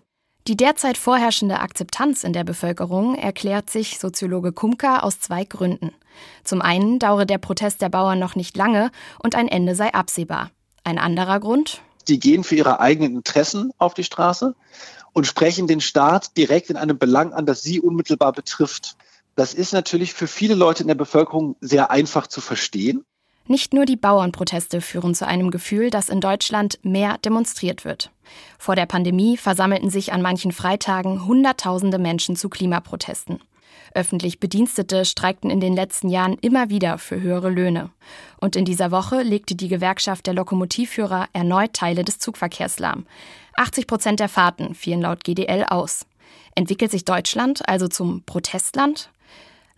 Die 0.47 0.59
derzeit 0.59 0.99
vorherrschende 0.99 1.61
Akzeptanz 1.61 2.23
in 2.23 2.35
der 2.35 2.45
Bevölkerung 2.45 3.15
erklärt 3.15 3.71
sich 3.71 3.99
Soziologe 3.99 4.53
Kumka 4.53 4.99
aus 4.99 5.19
zwei 5.19 5.45
Gründen. 5.45 5.93
Zum 6.45 6.61
einen 6.61 6.99
dauere 6.99 7.25
der 7.25 7.39
Protest 7.39 7.81
der 7.81 7.89
Bauern 7.89 8.19
noch 8.19 8.37
nicht 8.37 8.55
lange 8.55 8.91
und 9.23 9.35
ein 9.37 9.49
Ende 9.49 9.75
sei 9.75 9.95
absehbar. 9.95 10.51
Ein 10.85 10.99
anderer 10.99 11.41
Grund? 11.41 11.81
Die 12.09 12.19
gehen 12.19 12.45
für 12.45 12.57
ihre 12.57 12.79
eigenen 12.79 13.17
Interessen 13.17 13.73
auf 13.79 13.95
die 13.95 14.05
Straße 14.05 14.55
und 15.15 15.27
sprechen 15.27 15.67
den 15.67 15.81
Staat 15.81 16.37
direkt 16.37 16.69
in 16.69 16.77
einem 16.77 16.99
Belang 16.99 17.33
an, 17.33 17.47
das 17.47 17.63
sie 17.63 17.81
unmittelbar 17.81 18.33
betrifft. 18.33 18.97
Das 19.37 19.55
ist 19.55 19.73
natürlich 19.73 20.13
für 20.13 20.27
viele 20.27 20.55
Leute 20.55 20.83
in 20.83 20.89
der 20.89 20.95
Bevölkerung 20.95 21.57
sehr 21.63 21.91
einfach 21.91 22.27
zu 22.27 22.43
verstehen. 22.43 23.07
Nicht 23.47 23.75
nur 23.75 23.85
die 23.85 23.97
Bauernproteste 23.97 24.81
führen 24.81 25.15
zu 25.15 25.27
einem 25.27 25.51
Gefühl, 25.51 25.91
dass 25.91 26.09
in 26.09 26.21
Deutschland 26.21 26.79
mehr 26.83 27.19
demonstriert 27.19 27.85
wird. 27.85 28.11
Vor 28.59 28.75
der 28.75 28.87
Pandemie 28.87 29.37
versammelten 29.37 29.91
sich 29.91 30.15
an 30.15 30.23
manchen 30.23 30.51
Freitagen 30.51 31.27
Hunderttausende 31.27 31.99
Menschen 31.99 32.37
zu 32.37 32.49
Klimaprotesten. 32.49 33.41
Öffentlich 33.93 34.41
Bedienstete 34.41 35.05
streikten 35.05 35.51
in 35.51 35.61
den 35.61 35.75
letzten 35.75 36.09
Jahren 36.09 36.39
immer 36.41 36.71
wieder 36.71 36.97
für 36.99 37.21
höhere 37.21 37.51
Löhne. 37.51 37.91
Und 38.41 38.57
in 38.57 38.65
dieser 38.65 38.91
Woche 38.91 39.23
legte 39.23 39.55
die 39.55 39.69
Gewerkschaft 39.69 40.27
der 40.27 40.35
Lokomotivführer 40.35 41.29
erneut 41.33 41.75
Teile 41.75 42.03
des 42.03 42.19
Zugverkehrs 42.19 42.79
lahm. 42.79 43.07
80 43.57 43.87
Prozent 43.87 44.21
der 44.21 44.29
Fahrten 44.29 44.75
fielen 44.75 45.03
laut 45.03 45.23
GDL 45.23 45.65
aus. 45.69 46.07
Entwickelt 46.57 46.91
sich 46.91 47.05
Deutschland 47.05 47.69
also 47.69 47.89
zum 47.89 48.23
Protestland? 48.25 49.11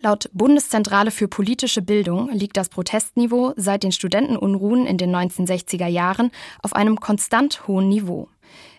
Laut 0.00 0.28
Bundeszentrale 0.34 1.10
für 1.10 1.26
politische 1.26 1.80
Bildung 1.80 2.30
liegt 2.30 2.58
das 2.58 2.68
Protestniveau 2.68 3.54
seit 3.56 3.82
den 3.82 3.92
Studentenunruhen 3.92 4.86
in 4.86 4.98
den 4.98 5.14
1960er 5.14 5.86
Jahren 5.86 6.30
auf 6.62 6.74
einem 6.74 7.00
konstant 7.00 7.66
hohen 7.66 7.88
Niveau. 7.88 8.28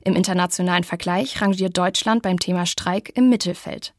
Im 0.03 0.15
internationalen 0.15 0.83
Vergleich 0.83 1.41
rangiert 1.41 1.75
Deutschland 1.75 2.21
beim 2.21 2.39
Thema 2.39 2.67
Streik 2.67 3.11
im 3.15 3.29
Mittelfeld. 3.29 3.93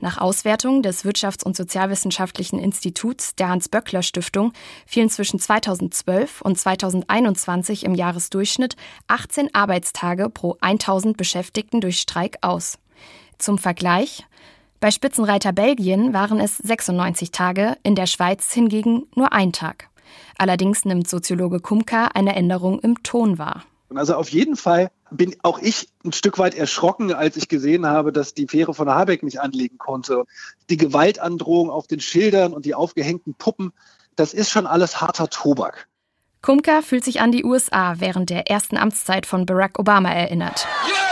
Nach 0.00 0.18
Auswertung 0.18 0.82
des 0.82 1.04
Wirtschafts- 1.04 1.44
und 1.44 1.56
Sozialwissenschaftlichen 1.56 2.58
Instituts 2.58 3.36
der 3.36 3.48
Hans-Böckler-Stiftung 3.48 4.52
fielen 4.84 5.08
zwischen 5.08 5.38
2012 5.38 6.42
und 6.42 6.58
2021 6.58 7.84
im 7.84 7.94
Jahresdurchschnitt 7.94 8.76
18 9.06 9.54
Arbeitstage 9.54 10.28
pro 10.28 10.56
1000 10.60 11.16
Beschäftigten 11.16 11.80
durch 11.80 12.00
Streik 12.00 12.38
aus. 12.42 12.78
Zum 13.38 13.58
Vergleich, 13.58 14.26
bei 14.84 14.90
Spitzenreiter 14.90 15.54
Belgien 15.54 16.12
waren 16.12 16.38
es 16.38 16.58
96 16.58 17.30
Tage, 17.30 17.78
in 17.84 17.94
der 17.94 18.04
Schweiz 18.04 18.52
hingegen 18.52 19.06
nur 19.14 19.32
ein 19.32 19.50
Tag. 19.50 19.88
Allerdings 20.36 20.84
nimmt 20.84 21.08
Soziologe 21.08 21.60
Kumka 21.60 22.08
eine 22.08 22.36
Änderung 22.36 22.80
im 22.80 23.02
Ton 23.02 23.38
wahr. 23.38 23.64
Also 23.94 24.14
auf 24.14 24.28
jeden 24.28 24.56
Fall 24.56 24.90
bin 25.10 25.36
auch 25.42 25.58
ich 25.58 25.88
ein 26.04 26.12
Stück 26.12 26.38
weit 26.38 26.54
erschrocken, 26.54 27.14
als 27.14 27.38
ich 27.38 27.48
gesehen 27.48 27.86
habe, 27.86 28.12
dass 28.12 28.34
die 28.34 28.46
Fähre 28.46 28.74
von 28.74 28.90
Habeck 28.90 29.22
nicht 29.22 29.40
anlegen 29.40 29.78
konnte. 29.78 30.24
Die 30.68 30.76
Gewaltandrohung 30.76 31.70
auf 31.70 31.86
den 31.86 32.00
Schildern 32.00 32.52
und 32.52 32.66
die 32.66 32.74
aufgehängten 32.74 33.32
Puppen, 33.36 33.72
das 34.16 34.34
ist 34.34 34.50
schon 34.50 34.66
alles 34.66 35.00
harter 35.00 35.30
Tobak. 35.30 35.88
Kumka 36.42 36.82
fühlt 36.82 37.04
sich 37.04 37.22
an 37.22 37.32
die 37.32 37.46
USA 37.46 37.94
während 38.00 38.28
der 38.28 38.50
ersten 38.50 38.76
Amtszeit 38.76 39.24
von 39.24 39.46
Barack 39.46 39.78
Obama 39.78 40.12
erinnert. 40.12 40.66
Yeah! 40.86 41.03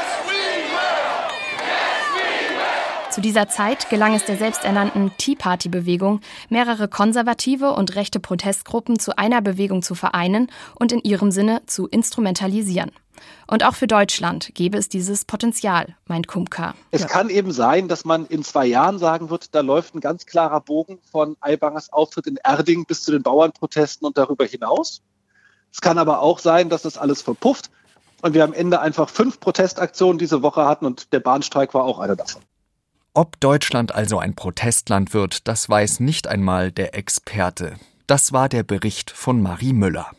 Zu 3.13 3.21
dieser 3.21 3.47
Zeit 3.47 3.91
gelang 3.91 4.15
es 4.15 4.25
der 4.25 4.39
selbsternannten 4.39 5.13
Tea 5.19 5.37
Party-Bewegung, 5.37 6.23
mehrere 6.49 6.89
konservative 6.89 7.73
und 7.73 7.95
rechte 7.95 8.21
Protestgruppen 8.21 8.99
zu 8.99 9.19
einer 9.19 9.43
Bewegung 9.43 9.83
zu 9.83 9.95
vereinen 9.95 10.51
und 10.77 10.93
in 10.93 11.01
ihrem 11.01 11.31
Sinne 11.31 11.61
zu 11.67 11.87
instrumentalisieren. 11.87 12.91
Und 13.47 13.65
auch 13.65 13.75
für 13.75 13.87
Deutschland 13.87 14.55
gäbe 14.55 14.79
es 14.79 14.89
dieses 14.89 15.27
Potenzial, 15.27 15.95
meint 16.07 16.27
Kumka. 16.27 16.73
Es 16.91 17.07
kann 17.07 17.29
eben 17.29 17.53
sein, 17.53 17.87
dass 17.87 18.07
man 18.07 18.25
in 18.29 18.45
zwei 18.45 18.65
Jahren 18.65 18.99
sagen 18.99 19.29
wird, 19.29 19.55
da 19.55 19.61
läuft 19.61 19.95
ein 19.95 20.01
ganz 20.01 20.25
klarer 20.25 20.63
Bogen 20.63 20.99
von 21.11 21.37
Aibangers 21.43 21.93
Auftritt 21.93 22.27
in 22.27 22.39
Erding 22.43 22.87
bis 22.87 23.03
zu 23.03 23.13
den 23.13 23.23
Bauernprotesten 23.23 24.07
und 24.07 24.17
darüber 24.17 24.47
hinaus. 24.47 25.03
Es 25.71 25.83
kann 25.83 25.99
aber 25.99 26.23
auch 26.23 26.39
sein, 26.39 26.71
dass 26.71 26.81
das 26.81 26.97
alles 26.97 27.21
verpufft 27.21 27.71
und 28.23 28.33
wir 28.33 28.43
am 28.43 28.55
Ende 28.55 28.81
einfach 28.81 29.11
fünf 29.11 29.39
Protestaktionen 29.39 30.17
diese 30.17 30.43
Woche 30.43 30.65
hatten 30.65 30.87
und 30.87 31.13
der 31.13 31.21
Bahnstreik 31.21 31.75
war 31.75 31.85
auch 31.85 31.99
eine 31.99 32.17
davon. 32.17 32.41
Ob 33.15 33.39
Deutschland 33.41 33.95
also 33.95 34.19
ein 34.19 34.35
Protestland 34.35 35.13
wird, 35.13 35.47
das 35.47 35.69
weiß 35.69 36.01
nicht 36.01 36.29
einmal 36.29 36.73
der 36.73 36.95
Experte. 36.95 37.75
Das 38.07 38.33
war 38.33 38.49
der 38.49 38.63
Bericht 38.63 39.11
von 39.11 39.43
Marie 39.43 39.75
Müller. 39.75 40.11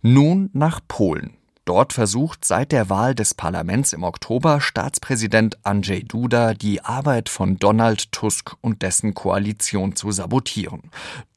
Nun 0.00 0.48
nach 0.54 0.80
Polen. 0.88 1.36
Dort 1.66 1.92
versucht 1.92 2.46
seit 2.46 2.72
der 2.72 2.88
Wahl 2.88 3.14
des 3.14 3.34
Parlaments 3.34 3.92
im 3.92 4.02
Oktober 4.02 4.62
Staatspräsident 4.62 5.58
Andrzej 5.62 6.04
Duda 6.04 6.54
die 6.54 6.82
Arbeit 6.82 7.28
von 7.28 7.58
Donald 7.58 8.10
Tusk 8.12 8.56
und 8.62 8.80
dessen 8.80 9.12
Koalition 9.12 9.94
zu 9.94 10.10
sabotieren. 10.10 10.90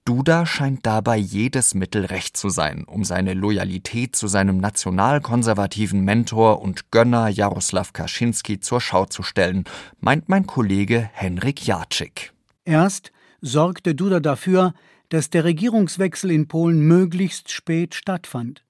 Duda 0.05 0.45
scheint 0.45 0.85
dabei 0.85 1.15
jedes 1.15 1.75
Mittel 1.75 2.03
recht 2.03 2.35
zu 2.35 2.49
sein, 2.49 2.83
um 2.83 3.05
seine 3.05 3.33
Loyalität 3.33 4.17
zu 4.17 4.27
seinem 4.27 4.57
nationalkonservativen 4.57 6.01
Mentor 6.01 6.61
und 6.61 6.91
Gönner 6.91 7.29
Jaroslaw 7.29 7.89
Kaczynski 7.93 8.59
zur 8.59 8.81
Schau 8.81 9.05
zu 9.05 9.23
stellen, 9.23 9.63
meint 10.01 10.27
mein 10.27 10.45
Kollege 10.45 11.09
Henrik 11.13 11.65
Jatschik. 11.65 12.33
Erst 12.65 13.13
sorgte 13.39 13.95
Duda 13.95 14.19
dafür, 14.19 14.73
dass 15.07 15.29
der 15.29 15.45
Regierungswechsel 15.45 16.31
in 16.31 16.49
Polen 16.49 16.81
möglichst 16.81 17.49
spät 17.49 17.95
stattfand. 17.95 18.65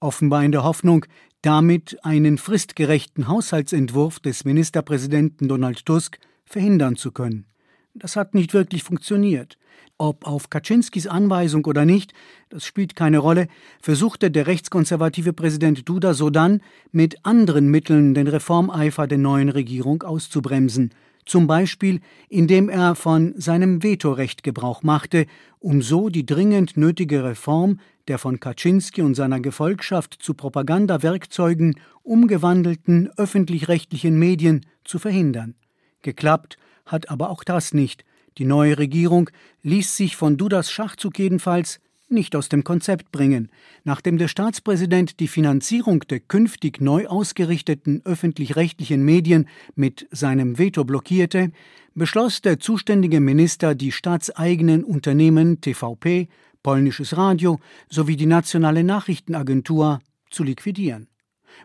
Offenbar 0.00 0.44
in 0.44 0.52
der 0.52 0.64
Hoffnung, 0.64 1.04
damit 1.42 2.02
einen 2.06 2.38
fristgerechten 2.38 3.28
Haushaltsentwurf 3.28 4.18
des 4.18 4.46
Ministerpräsidenten 4.46 5.46
Donald 5.46 5.84
Tusk 5.84 6.18
verhindern 6.46 6.96
zu 6.96 7.12
können. 7.12 7.44
Das 7.92 8.16
hat 8.16 8.32
nicht 8.34 8.54
wirklich 8.54 8.82
funktioniert. 8.82 9.58
Ob 9.98 10.26
auf 10.26 10.48
Kaczynskis 10.48 11.06
Anweisung 11.06 11.64
oder 11.66 11.84
nicht, 11.84 12.14
das 12.48 12.64
spielt 12.64 12.96
keine 12.96 13.18
Rolle, 13.18 13.48
versuchte 13.82 14.30
der 14.30 14.46
rechtskonservative 14.46 15.32
Präsident 15.32 15.88
Duda 15.88 16.14
sodann 16.14 16.62
mit 16.90 17.24
anderen 17.24 17.68
Mitteln 17.68 18.14
den 18.14 18.26
Reformeifer 18.26 19.06
der 19.06 19.18
neuen 19.18 19.50
Regierung 19.50 20.02
auszubremsen, 20.02 20.90
zum 21.26 21.46
Beispiel 21.46 22.00
indem 22.28 22.68
er 22.68 22.94
von 22.94 23.34
seinem 23.36 23.82
Vetorecht 23.82 24.42
Gebrauch 24.42 24.82
machte, 24.82 25.26
um 25.58 25.82
so 25.82 26.08
die 26.08 26.24
dringend 26.24 26.76
nötige 26.76 27.22
Reform 27.22 27.78
der 28.08 28.18
von 28.18 28.40
Kaczynski 28.40 29.02
und 29.02 29.14
seiner 29.14 29.38
Gefolgschaft 29.38 30.16
zu 30.18 30.34
Propagandawerkzeugen 30.34 31.76
umgewandelten 32.02 33.10
öffentlich-rechtlichen 33.16 34.18
Medien 34.18 34.66
zu 34.82 34.98
verhindern. 34.98 35.54
Geklappt 36.02 36.56
hat 36.86 37.10
aber 37.10 37.30
auch 37.30 37.44
das 37.44 37.72
nicht, 37.74 38.04
die 38.40 38.46
neue 38.46 38.78
Regierung 38.78 39.28
ließ 39.62 39.98
sich 39.98 40.16
von 40.16 40.38
Dudas 40.38 40.72
Schachzug 40.72 41.18
jedenfalls 41.18 41.78
nicht 42.08 42.34
aus 42.34 42.48
dem 42.48 42.64
Konzept 42.64 43.12
bringen. 43.12 43.50
Nachdem 43.84 44.16
der 44.16 44.28
Staatspräsident 44.28 45.20
die 45.20 45.28
Finanzierung 45.28 46.00
der 46.08 46.20
künftig 46.20 46.80
neu 46.80 47.06
ausgerichteten 47.06 48.00
öffentlich-rechtlichen 48.04 49.04
Medien 49.04 49.46
mit 49.74 50.08
seinem 50.10 50.58
Veto 50.58 50.84
blockierte, 50.84 51.52
beschloss 51.94 52.40
der 52.40 52.58
zuständige 52.58 53.20
Minister, 53.20 53.74
die 53.74 53.92
staatseigenen 53.92 54.84
Unternehmen 54.84 55.60
TVP, 55.60 56.28
polnisches 56.62 57.18
Radio 57.18 57.60
sowie 57.90 58.16
die 58.16 58.26
nationale 58.26 58.84
Nachrichtenagentur 58.84 60.00
zu 60.30 60.44
liquidieren. 60.44 61.08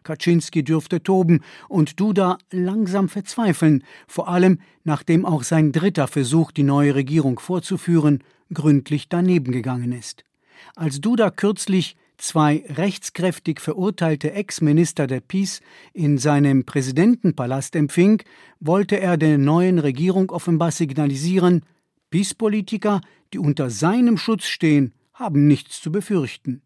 Kaczynski 0.03 0.63
dürfte 0.63 1.01
toben 1.01 1.41
und 1.69 1.99
Duda 1.99 2.37
langsam 2.51 3.09
verzweifeln, 3.09 3.83
vor 4.07 4.27
allem 4.27 4.59
nachdem 4.83 5.25
auch 5.25 5.43
sein 5.43 5.71
dritter 5.71 6.07
Versuch, 6.07 6.51
die 6.51 6.63
neue 6.63 6.95
Regierung 6.95 7.39
vorzuführen, 7.39 8.23
gründlich 8.53 9.09
daneben 9.09 9.51
gegangen 9.51 9.91
ist. 9.91 10.23
Als 10.75 11.01
Duda 11.01 11.29
kürzlich 11.31 11.95
zwei 12.17 12.63
rechtskräftig 12.69 13.59
verurteilte 13.59 14.31
Ex-Minister 14.31 15.07
der 15.07 15.19
PiS 15.19 15.61
in 15.93 16.17
seinem 16.17 16.65
Präsidentenpalast 16.65 17.75
empfing, 17.75 18.21
wollte 18.59 18.99
er 18.99 19.17
der 19.17 19.37
neuen 19.37 19.79
Regierung 19.79 20.29
offenbar 20.31 20.71
signalisieren, 20.71 21.63
PiS-Politiker, 22.09 23.01
die 23.33 23.39
unter 23.39 23.69
seinem 23.69 24.17
Schutz 24.17 24.45
stehen, 24.45 24.93
haben 25.13 25.47
nichts 25.47 25.81
zu 25.81 25.91
befürchten. 25.91 26.61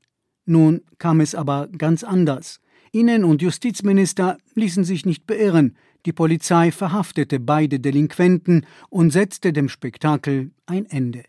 Nun 0.45 0.81
kam 0.97 1.21
es 1.21 1.35
aber 1.35 1.67
ganz 1.67 2.03
anders. 2.03 2.59
Innen- 2.91 3.23
und 3.23 3.41
Justizminister 3.41 4.37
ließen 4.55 4.83
sich 4.83 5.05
nicht 5.05 5.27
beirren. 5.27 5.75
Die 6.05 6.13
Polizei 6.13 6.71
verhaftete 6.71 7.39
beide 7.39 7.79
Delinquenten 7.79 8.65
und 8.89 9.11
setzte 9.11 9.53
dem 9.53 9.69
Spektakel 9.69 10.51
ein 10.65 10.85
Ende. 10.85 11.23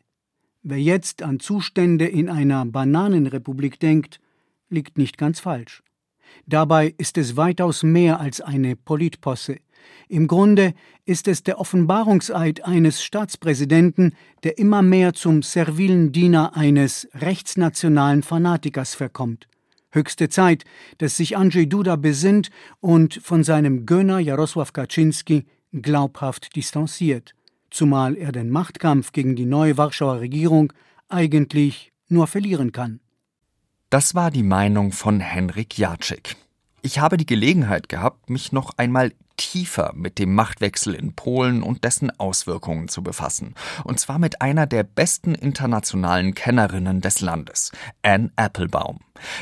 Wer 0.63 0.81
jetzt 0.81 1.23
an 1.23 1.41
Zustände 1.41 2.07
in 2.07 2.29
einer 2.29 2.65
Bananenrepublik 2.67 3.81
denkt, 3.81 4.21
liegt 4.69 4.99
nicht 4.99 5.19
ganz 5.19 5.41
falsch. 5.41 5.83
Dabei 6.47 6.95
ist 6.99 7.19
es 7.19 7.37
weitaus 7.37 7.83
mehr 7.83 8.21
als 8.21 8.41
eine 8.41 8.77
Politposse. 8.77 9.57
Im 10.09 10.27
Grunde 10.27 10.75
ist 11.05 11.29
es 11.29 11.43
der 11.43 11.59
Offenbarungseid 11.59 12.65
eines 12.65 13.03
Staatspräsidenten, 13.03 14.15
der 14.45 14.59
immer 14.59 14.83
mehr 14.83 15.15
zum 15.15 15.43
servilen 15.43 16.13
Diener 16.13 16.57
eines 16.57 17.09
rechtsnationalen 17.15 18.23
Fanatikers 18.23 18.95
verkommt. 18.95 19.49
Höchste 19.93 20.29
Zeit, 20.29 20.65
dass 20.99 21.17
sich 21.17 21.37
Andrzej 21.37 21.67
Duda 21.69 21.97
besinnt 21.97 22.51
und 22.81 23.21
von 23.23 23.43
seinem 23.45 23.87
Gönner 23.87 24.19
Jarosław 24.19 24.73
Kaczynski 24.73 25.47
glaubhaft 25.73 26.55
distanziert, 26.57 27.35
zumal 27.71 28.17
er 28.17 28.33
den 28.33 28.51
Machtkampf 28.51 29.13
gegen 29.13 29.37
die 29.37 29.47
neue 29.47 29.77
Warschauer 29.77 30.21
Regierung 30.21 30.73
eigentlich 31.09 31.93
nur 32.09 32.27
verlieren 32.27 32.73
kann. 32.73 33.01
Das 33.91 34.15
war 34.15 34.31
die 34.31 34.45
Meinung 34.45 34.93
von 34.93 35.19
Henrik 35.19 35.77
Jacek. 35.77 36.37
Ich 36.83 37.01
habe 37.01 37.17
die 37.17 37.27
Gelegenheit 37.27 37.89
gehabt, 37.89 38.31
mich 38.31 38.53
noch 38.53 38.79
einmal 38.79 39.13
tiefer 39.41 39.93
mit 39.95 40.19
dem 40.19 40.35
Machtwechsel 40.35 40.95
in 40.95 41.15
Polen 41.15 41.63
und 41.63 41.83
dessen 41.83 42.11
Auswirkungen 42.21 42.89
zu 42.89 43.03
befassen. 43.03 43.55
Und 43.85 43.99
zwar 43.99 44.19
mit 44.19 44.43
einer 44.43 44.67
der 44.67 44.83
besten 44.83 45.35
internationalen 45.35 46.35
Kennerinnen 46.35 47.01
des 47.01 47.23
Landes, 47.23 47.73
Anne 48.03 48.31
Applebaum. 48.37 49.01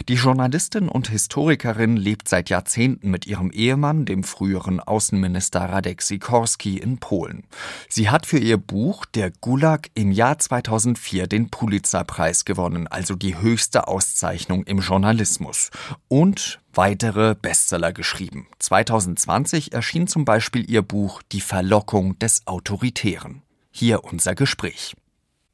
Die 0.08 0.14
Journalistin 0.14 0.88
und 0.88 1.08
Historikerin 1.08 1.96
lebt 1.96 2.28
seit 2.28 2.50
Jahrzehnten 2.50 3.10
mit 3.10 3.26
ihrem 3.26 3.50
Ehemann, 3.50 4.06
dem 4.06 4.24
früheren 4.24 4.80
Außenminister 4.80 5.60
Radek 5.60 6.02
Sikorski, 6.02 6.78
in 6.78 6.98
Polen. 6.98 7.44
Sie 7.88 8.10
hat 8.10 8.26
für 8.26 8.38
ihr 8.38 8.56
Buch 8.56 9.04
Der 9.04 9.30
Gulag 9.30 9.90
im 9.94 10.12
Jahr 10.12 10.38
2004 10.38 11.26
den 11.26 11.50
Pulitzerpreis 11.50 12.44
gewonnen, 12.44 12.86
also 12.86 13.14
die 13.14 13.38
höchste 13.38 13.88
Auszeichnung 13.88 14.64
im 14.64 14.78
Journalismus. 14.78 15.70
Und 16.08 16.60
weitere 16.78 17.34
Bestseller 17.34 17.92
geschrieben. 17.92 18.46
2020 18.60 19.72
erschien 19.72 19.87
zum 20.06 20.26
Beispiel 20.26 20.70
ihr 20.70 20.82
Buch 20.82 21.22
Die 21.32 21.40
Verlockung 21.40 22.18
des 22.18 22.46
Autoritären. 22.46 23.40
Hier 23.70 24.04
unser 24.04 24.34
Gespräch. 24.34 24.94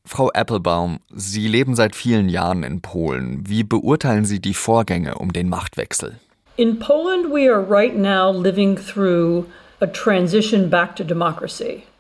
Frau 0.05 0.29
Applebaum, 0.31 0.99
Sie 1.15 1.47
leben 1.47 1.77
seit 1.77 1.95
vielen 1.95 2.29
Jahren 2.29 2.65
in 2.65 2.81
Polen. 2.81 3.49
Wie 3.49 3.63
beurteilen 3.63 4.25
Sie 4.25 4.41
die 4.41 4.55
Vorgänge 4.55 5.15
um 5.19 5.33
den 5.33 5.49
Machtwechsel? 5.49 6.19
In 6.57 6.81
Poland 6.81 7.33
we 7.33 7.49
are 7.49 7.65
right 7.65 7.97
now 7.97 8.33
living 8.33 8.77
through 8.77 9.47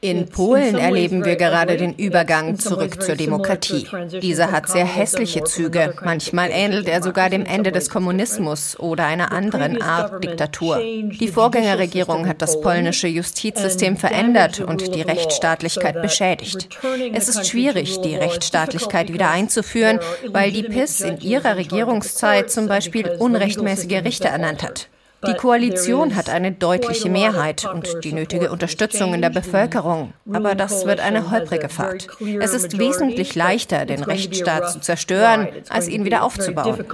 In 0.00 0.28
Polen 0.28 0.76
erleben 0.76 1.24
wir 1.24 1.36
gerade 1.36 1.78
den 1.78 1.94
Übergang 1.94 2.58
zurück 2.58 3.02
zur 3.02 3.16
Demokratie. 3.16 3.86
Dieser 4.20 4.52
hat 4.52 4.68
sehr 4.68 4.84
hässliche 4.84 5.44
Züge. 5.44 5.94
Manchmal 6.04 6.50
ähnelt 6.52 6.88
er 6.88 7.02
sogar 7.02 7.30
dem 7.30 7.46
Ende 7.46 7.72
des 7.72 7.88
Kommunismus 7.88 8.78
oder 8.78 9.06
einer 9.06 9.32
anderen 9.32 9.80
Art 9.80 10.22
Diktatur. 10.22 10.78
Die 10.78 11.28
Vorgängerregierung 11.28 12.28
hat 12.28 12.42
das 12.42 12.60
polnische 12.60 13.08
Justizsystem 13.08 13.96
verändert 13.96 14.60
und 14.60 14.94
die 14.94 15.00
Rechtsstaatlichkeit 15.00 16.02
beschädigt. 16.02 16.68
Es 17.14 17.30
ist 17.30 17.46
schwierig, 17.46 18.00
die 18.02 18.14
Rechtsstaatlichkeit 18.16 19.10
wieder 19.10 19.30
einzuführen, 19.30 20.00
weil 20.28 20.52
die 20.52 20.64
PIS 20.64 21.00
in 21.00 21.20
ihrer 21.20 21.56
Regierungszeit 21.56 22.50
zum 22.50 22.68
Beispiel 22.68 23.08
unrechtmäßige 23.18 24.04
Richter 24.04 24.28
ernannt 24.28 24.62
hat. 24.62 24.88
Die 25.26 25.34
Koalition 25.34 26.16
hat 26.16 26.28
eine 26.28 26.52
deutliche 26.52 27.08
Mehrheit 27.08 27.64
und 27.72 28.04
die 28.04 28.12
nötige 28.12 28.50
Unterstützung 28.50 29.14
in 29.14 29.22
der 29.22 29.30
Bevölkerung. 29.30 30.12
Aber 30.32 30.54
das 30.54 30.86
wird 30.86 31.00
eine 31.00 31.30
holprige 31.30 31.68
Fahrt. 31.68 32.08
Es 32.40 32.54
ist 32.54 32.78
wesentlich 32.78 33.34
leichter, 33.34 33.86
den 33.86 34.02
Rechtsstaat 34.02 34.70
zu 34.70 34.80
zerstören, 34.80 35.48
als 35.68 35.88
ihn 35.88 36.04
wieder 36.04 36.22
aufzubauen. 36.22 36.84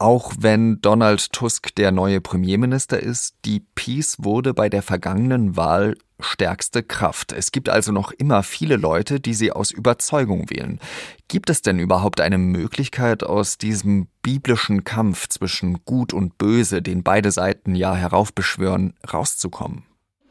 Auch 0.00 0.32
wenn 0.38 0.80
Donald 0.80 1.30
Tusk 1.30 1.74
der 1.74 1.92
neue 1.92 2.22
Premierminister 2.22 2.98
ist, 2.98 3.34
die 3.44 3.60
Peace 3.60 4.16
wurde 4.18 4.54
bei 4.54 4.70
der 4.70 4.80
vergangenen 4.80 5.58
Wahl 5.58 5.94
stärkste 6.18 6.82
Kraft. 6.82 7.32
Es 7.32 7.52
gibt 7.52 7.68
also 7.68 7.92
noch 7.92 8.10
immer 8.12 8.42
viele 8.42 8.76
Leute, 8.76 9.20
die 9.20 9.34
sie 9.34 9.52
aus 9.52 9.70
Überzeugung 9.70 10.48
wählen. 10.48 10.80
Gibt 11.28 11.50
es 11.50 11.60
denn 11.60 11.78
überhaupt 11.78 12.22
eine 12.22 12.38
Möglichkeit, 12.38 13.24
aus 13.24 13.58
diesem 13.58 14.08
biblischen 14.22 14.84
Kampf 14.84 15.28
zwischen 15.28 15.84
Gut 15.84 16.14
und 16.14 16.38
Böse, 16.38 16.80
den 16.80 17.02
beide 17.02 17.30
Seiten 17.30 17.74
ja 17.74 17.94
heraufbeschwören, 17.94 18.94
rauszukommen? 19.12 19.84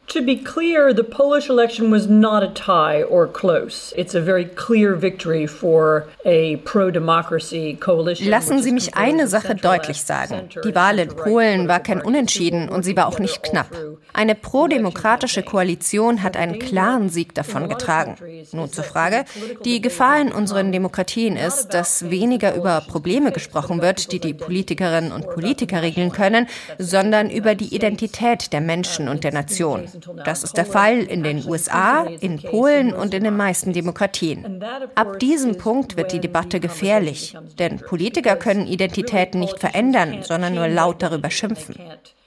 To 0.09 0.23
be 0.23 0.37
clear, 0.37 0.91
the 0.91 1.03
Polish 1.03 1.49
election 1.49 1.91
was 1.91 2.07
not 2.07 2.41
a 2.41 2.47
tie 2.47 3.03
or 3.03 3.27
close. 3.27 3.93
It's 3.95 4.15
a 4.15 4.21
very 4.21 4.45
clear 4.45 4.95
victory 4.95 5.45
for 5.45 6.07
a 6.25 6.57
pro-democracy 6.65 7.75
coalition. 7.79 8.27
Lassen 8.27 8.59
Sie 8.63 8.71
mich 8.71 8.95
eine 8.95 9.27
Sache 9.27 9.53
deutlich 9.53 10.01
sagen. 10.01 10.49
Die 10.63 10.73
Wahl 10.73 10.97
in 10.97 11.09
Polen 11.09 11.67
war 11.67 11.79
kein 11.79 12.01
Unentschieden 12.01 12.69
und 12.69 12.83
sie 12.83 12.97
war 12.97 13.05
auch 13.05 13.19
nicht 13.19 13.43
knapp. 13.43 13.67
Eine 14.11 14.33
pro-demokratische 14.33 15.43
Koalition 15.43 16.23
hat 16.23 16.35
einen 16.35 16.57
klaren 16.57 17.09
Sieg 17.09 17.35
davongetragen. 17.35 18.15
Nun 18.51 18.71
zur 18.71 18.85
Frage. 18.85 19.25
Die 19.63 19.79
Gefahr 19.79 20.19
in 20.19 20.31
unseren 20.31 20.71
Demokratien 20.71 21.37
ist, 21.37 21.69
dass 21.75 22.09
weniger 22.09 22.55
über 22.55 22.81
Probleme 22.81 23.31
gesprochen 23.31 23.83
wird, 23.83 24.11
die 24.11 24.19
die 24.19 24.33
Politikerinnen 24.33 25.11
und 25.11 25.29
Politiker 25.29 25.83
regeln 25.83 26.11
können, 26.11 26.47
sondern 26.79 27.29
über 27.29 27.53
die 27.53 27.75
Identität 27.75 28.51
der 28.51 28.61
Menschen 28.61 29.07
und 29.07 29.23
der 29.23 29.33
Nation. 29.33 29.87
Das 30.25 30.43
ist 30.43 30.57
der 30.57 30.65
Fall 30.65 30.99
in 30.99 31.23
den 31.23 31.47
USA, 31.47 32.03
in 32.03 32.41
Polen 32.41 32.93
und 32.93 33.13
in 33.13 33.23
den 33.23 33.37
meisten 33.37 33.73
Demokratien. 33.73 34.63
Ab 34.95 35.19
diesem 35.19 35.57
Punkt 35.57 35.97
wird 35.97 36.11
die 36.11 36.19
Debatte 36.19 36.59
gefährlich, 36.59 37.35
denn 37.57 37.77
Politiker 37.79 38.35
können 38.35 38.67
Identitäten 38.67 39.39
nicht 39.39 39.59
verändern, 39.59 40.19
sondern 40.23 40.55
nur 40.55 40.67
laut 40.67 41.01
darüber 41.01 41.29
schimpfen. 41.29 41.75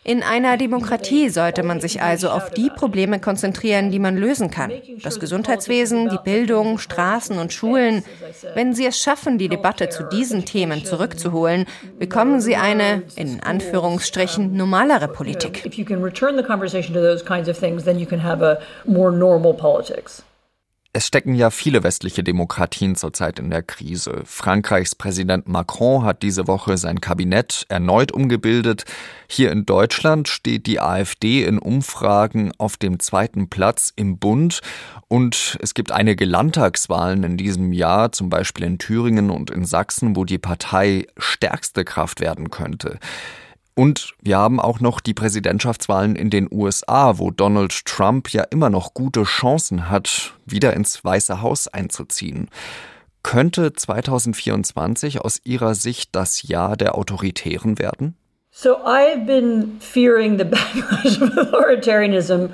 In 0.05 0.25
einer 0.25 0.57
Demokratie 0.57 1.29
sollte 1.29 1.63
man 1.63 1.81
sich 1.81 2.03
also 2.03 2.31
auf 2.31 2.51
die 2.51 2.71
Probleme 2.71 3.21
konzentrieren, 3.21 3.93
die 3.93 4.01
man 4.01 4.17
lösen 4.17 4.51
kann. 4.51 4.73
Das 5.05 5.21
Gesundheitswesen, 5.21 6.09
die 6.09 6.19
Bildung, 6.25 6.79
Straßen 6.79 7.39
und 7.39 7.53
Schulen. 7.53 8.03
Wenn 8.55 8.75
Sie 8.75 8.85
es 8.85 8.99
schaffen, 8.99 9.39
die 9.39 9.49
Debatte 9.49 9.91
zu 9.91 10.03
diesen 10.03 10.45
Themen 10.45 10.85
zurückzuholen, 10.85 11.67
bekommen 12.01 12.41
Sie 12.41 12.57
eine, 12.57 13.05
in 13.15 13.45
Anführungsstrichen, 13.45 14.57
normalere 14.57 15.07
Politik. 15.07 15.63
Es 20.95 21.07
stecken 21.07 21.35
ja 21.35 21.49
viele 21.49 21.83
westliche 21.85 22.23
Demokratien 22.23 22.97
zurzeit 22.97 23.39
in 23.39 23.49
der 23.49 23.63
Krise. 23.63 24.25
Frankreichs 24.27 24.95
Präsident 24.95 25.49
Macron 25.49 26.05
hat 26.05 26.23
diese 26.23 26.47
Woche 26.47 26.77
sein 26.77 27.01
Kabinett 27.01 27.65
erneut 27.71 28.13
umgebildet. 28.13 28.85
Hier 29.27 29.53
in 29.53 29.65
Deutschland 29.65 30.29
steht 30.29 30.67
die 30.67 30.81
AfD 30.81 31.45
in 31.45 31.59
Umfragen 31.59 32.53
auf 32.59 32.77
dem 32.77 33.01
zweiten 33.01 33.49
Platz 33.49 33.91
im 33.97 34.19
Bund. 34.19 34.61
Und 35.09 35.57
es 35.63 35.73
gibt 35.73 35.93
einige 35.93 36.27
Landtagswahlen 36.27 37.25
in 37.25 37.39
diesem 37.39 37.73
Jahr, 37.73 38.13
zum 38.13 38.29
Beispiel 38.29 38.67
in 38.67 38.77
Thüringen 38.77 39.31
und 39.31 39.51
in 39.51 39.65
Sachsen, 39.65 40.15
wo 40.15 40.27
die 40.27 40.37
Partei 40.37 41.07
stärkste 41.17 41.87
Kraft 41.87 42.21
werden 42.21 42.51
könnte. 42.51 42.99
Und 43.75 44.13
wir 44.21 44.37
haben 44.37 44.61
auch 44.61 44.81
noch 44.81 45.01
die 45.01 45.15
Präsidentschaftswahlen 45.15 46.15
in 46.15 46.29
den 46.29 46.49
USA, 46.51 47.19
wo 47.19 47.31
Donald 47.31 47.87
Trump 47.87 48.29
ja 48.31 48.43
immer 48.45 48.69
noch 48.69 48.93
gute 48.93 49.23
Chancen 49.23 49.89
hat, 49.89 50.35
wieder 50.45 50.75
ins 50.75 51.03
Weiße 51.03 51.41
Haus 51.41 51.69
einzuziehen. 51.69 52.49
Könnte 53.23 53.73
2024 53.73 55.21
aus 55.21 55.41
Ihrer 55.45 55.75
Sicht 55.75 56.11
das 56.13 56.43
Jahr 56.43 56.77
der 56.77 56.97
Autoritären 56.97 57.79
werden? 57.79 58.17
So 58.51 58.77
I've 58.85 59.25
been 59.25 59.79
fearing 59.81 60.37
the 60.37 60.45
backlash 60.45 61.19
of 61.23 61.31
authoritarianism 61.39 62.51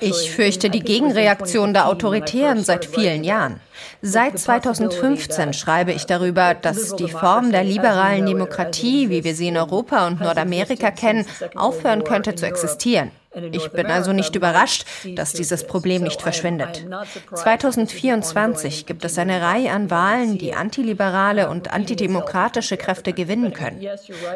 ich 0.00 0.30
fürchte 0.30 0.70
die 0.70 0.80
Gegenreaktion 0.80 1.72
der 1.72 1.88
Autoritären 1.88 2.62
seit 2.62 2.84
vielen 2.84 3.24
Jahren. 3.24 3.60
Seit 4.02 4.38
2015 4.38 5.52
schreibe 5.52 5.92
ich 5.92 6.06
darüber, 6.06 6.54
dass 6.54 6.94
die 6.96 7.08
Form 7.08 7.50
der 7.50 7.64
liberalen 7.64 8.26
Demokratie, 8.26 9.10
wie 9.10 9.24
wir 9.24 9.34
sie 9.34 9.48
in 9.48 9.56
Europa 9.56 10.06
und 10.06 10.20
Nordamerika 10.20 10.90
kennen, 10.90 11.26
aufhören 11.56 12.04
könnte 12.04 12.34
zu 12.34 12.46
existieren. 12.46 13.10
Ich 13.52 13.70
bin 13.70 13.86
also 13.86 14.12
nicht 14.12 14.34
überrascht, 14.34 14.84
dass 15.14 15.32
dieses 15.32 15.66
Problem 15.66 16.02
nicht 16.02 16.22
verschwindet. 16.22 16.86
2024 17.34 18.86
gibt 18.86 19.04
es 19.04 19.18
eine 19.18 19.42
Reihe 19.42 19.70
an 19.70 19.90
Wahlen, 19.90 20.38
die 20.38 20.54
antiliberale 20.54 21.48
und 21.48 21.72
antidemokratische 21.72 22.76
Kräfte 22.76 23.12
gewinnen 23.12 23.52
können. 23.52 23.86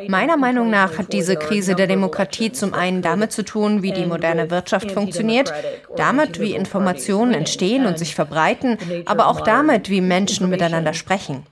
Meiner 0.08 0.36
Meinung 0.36 0.70
nach 0.70 0.98
hat 0.98 1.12
diese 1.12 1.36
Krise 1.36 1.74
der 1.74 1.86
Demokratie 1.86 2.52
zum 2.52 2.74
einen 2.74 3.02
damit 3.02 3.32
zu 3.32 3.44
tun, 3.44 3.82
wie 3.82 3.92
die 3.92 4.06
moderne 4.06 4.50
Wirtschaft 4.50 4.90
funktioniert, 4.92 5.52
damit, 5.96 6.40
wie 6.40 6.54
Informationen 6.54 7.34
entstehen 7.34 7.86
und 7.86 7.98
sich 7.98 8.14
verbreiten, 8.14 8.78
aber 9.06 9.28
auch 9.28 9.40
damit, 9.40 9.90
wie 9.90 10.00
Menschen 10.00 10.48
miteinander 10.48 10.94
sprechen. 10.94 11.46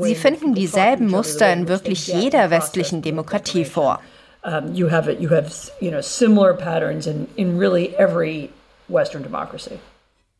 Sie 0.00 0.14
finden 0.14 0.54
dieselben 0.54 1.08
Muster 1.08 1.52
in 1.52 1.68
wirklich 1.68 2.06
jeder 2.06 2.50
westlichen 2.50 3.02
Demokratie 3.02 3.64
vor 3.64 4.00
um, 4.44 4.74
you 4.74 4.90
have 4.90 5.08
you 5.20 5.30
have 5.30 5.52
you 5.80 5.90
know 5.90 6.00
similar 6.00 6.54
patterns 6.54 7.06
in 7.06 7.26
in 7.36 7.58
really 7.58 7.94
every 7.96 8.50
Western 8.88 9.22
democracy. 9.22 9.78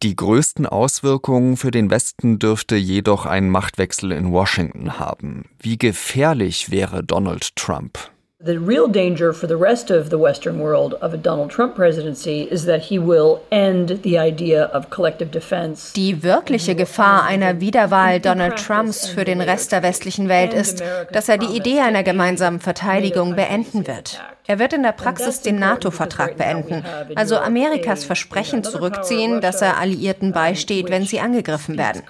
Die 0.03 0.15
größten 0.15 0.67
Auswirkungen 0.67 1.57
für 1.57 1.71
den 1.71 1.91
Westen 1.91 2.39
dürfte 2.39 2.77
jedoch 2.77 3.25
ein 3.25 3.49
Machtwechsel 3.49 4.13
in 4.13 4.31
Washington 4.31 4.99
haben. 4.99 5.47
Wie 5.59 5.79
gefährlich 5.79 6.71
wäre 6.71 7.03
Donald 7.03 7.57
Trump? 7.57 7.99
The 8.45 8.59
real 8.59 8.87
danger 8.87 9.33
for 9.33 9.47
the 9.47 9.57
rest 9.57 9.91
of 9.91 10.11
the 10.11 10.19
Western 10.19 10.61
world 10.61 10.93
of 11.01 11.15
a 11.15 11.17
Donald 11.17 11.51
Trump 11.51 11.75
presidency 11.75 12.43
is 12.43 12.67
that 12.67 12.83
he 12.83 12.99
will 12.99 13.41
end 13.51 14.03
the 14.03 14.19
idea 14.19 14.65
of 14.75 14.91
collective 14.91 15.31
defense. 15.31 15.95
Die 15.95 16.23
wirkliche 16.23 16.75
Gefahr 16.75 17.25
einer 17.25 17.63
Wiederwahl 17.63 18.21
Donald 18.21 18.59
Trumps 18.59 19.09
für 19.09 19.25
den 19.25 19.41
Rest 19.41 19.73
der 19.73 19.83
westlichen 19.83 20.29
Welt 20.29 20.53
ist, 20.53 20.83
dass 21.13 21.31
er 21.31 21.39
die 21.39 21.57
Idee 21.57 21.81
einer 21.81 22.03
gemeinsamen 22.03 22.61
Verteidigung 22.61 23.37
beenden 23.37 23.87
wird. 23.87 24.21
Er 24.49 24.61
wird 24.61 24.73
in 24.73 24.85
der 24.85 24.93
Praxis 24.93 25.41
den 25.41 25.59
NATO-Vertrag 25.59 26.37
beenden, 26.37 26.85
also 27.17 27.37
Amerikas 27.37 28.05
Versprechen 28.05 28.63
zurückziehen, 28.63 29.41
dass 29.41 29.61
er 29.61 29.77
Alliierten 29.77 30.31
beisteht, 30.31 30.89
wenn 30.89 31.05
sie 31.05 31.19
angegriffen 31.19 31.77
werden. 31.77 32.03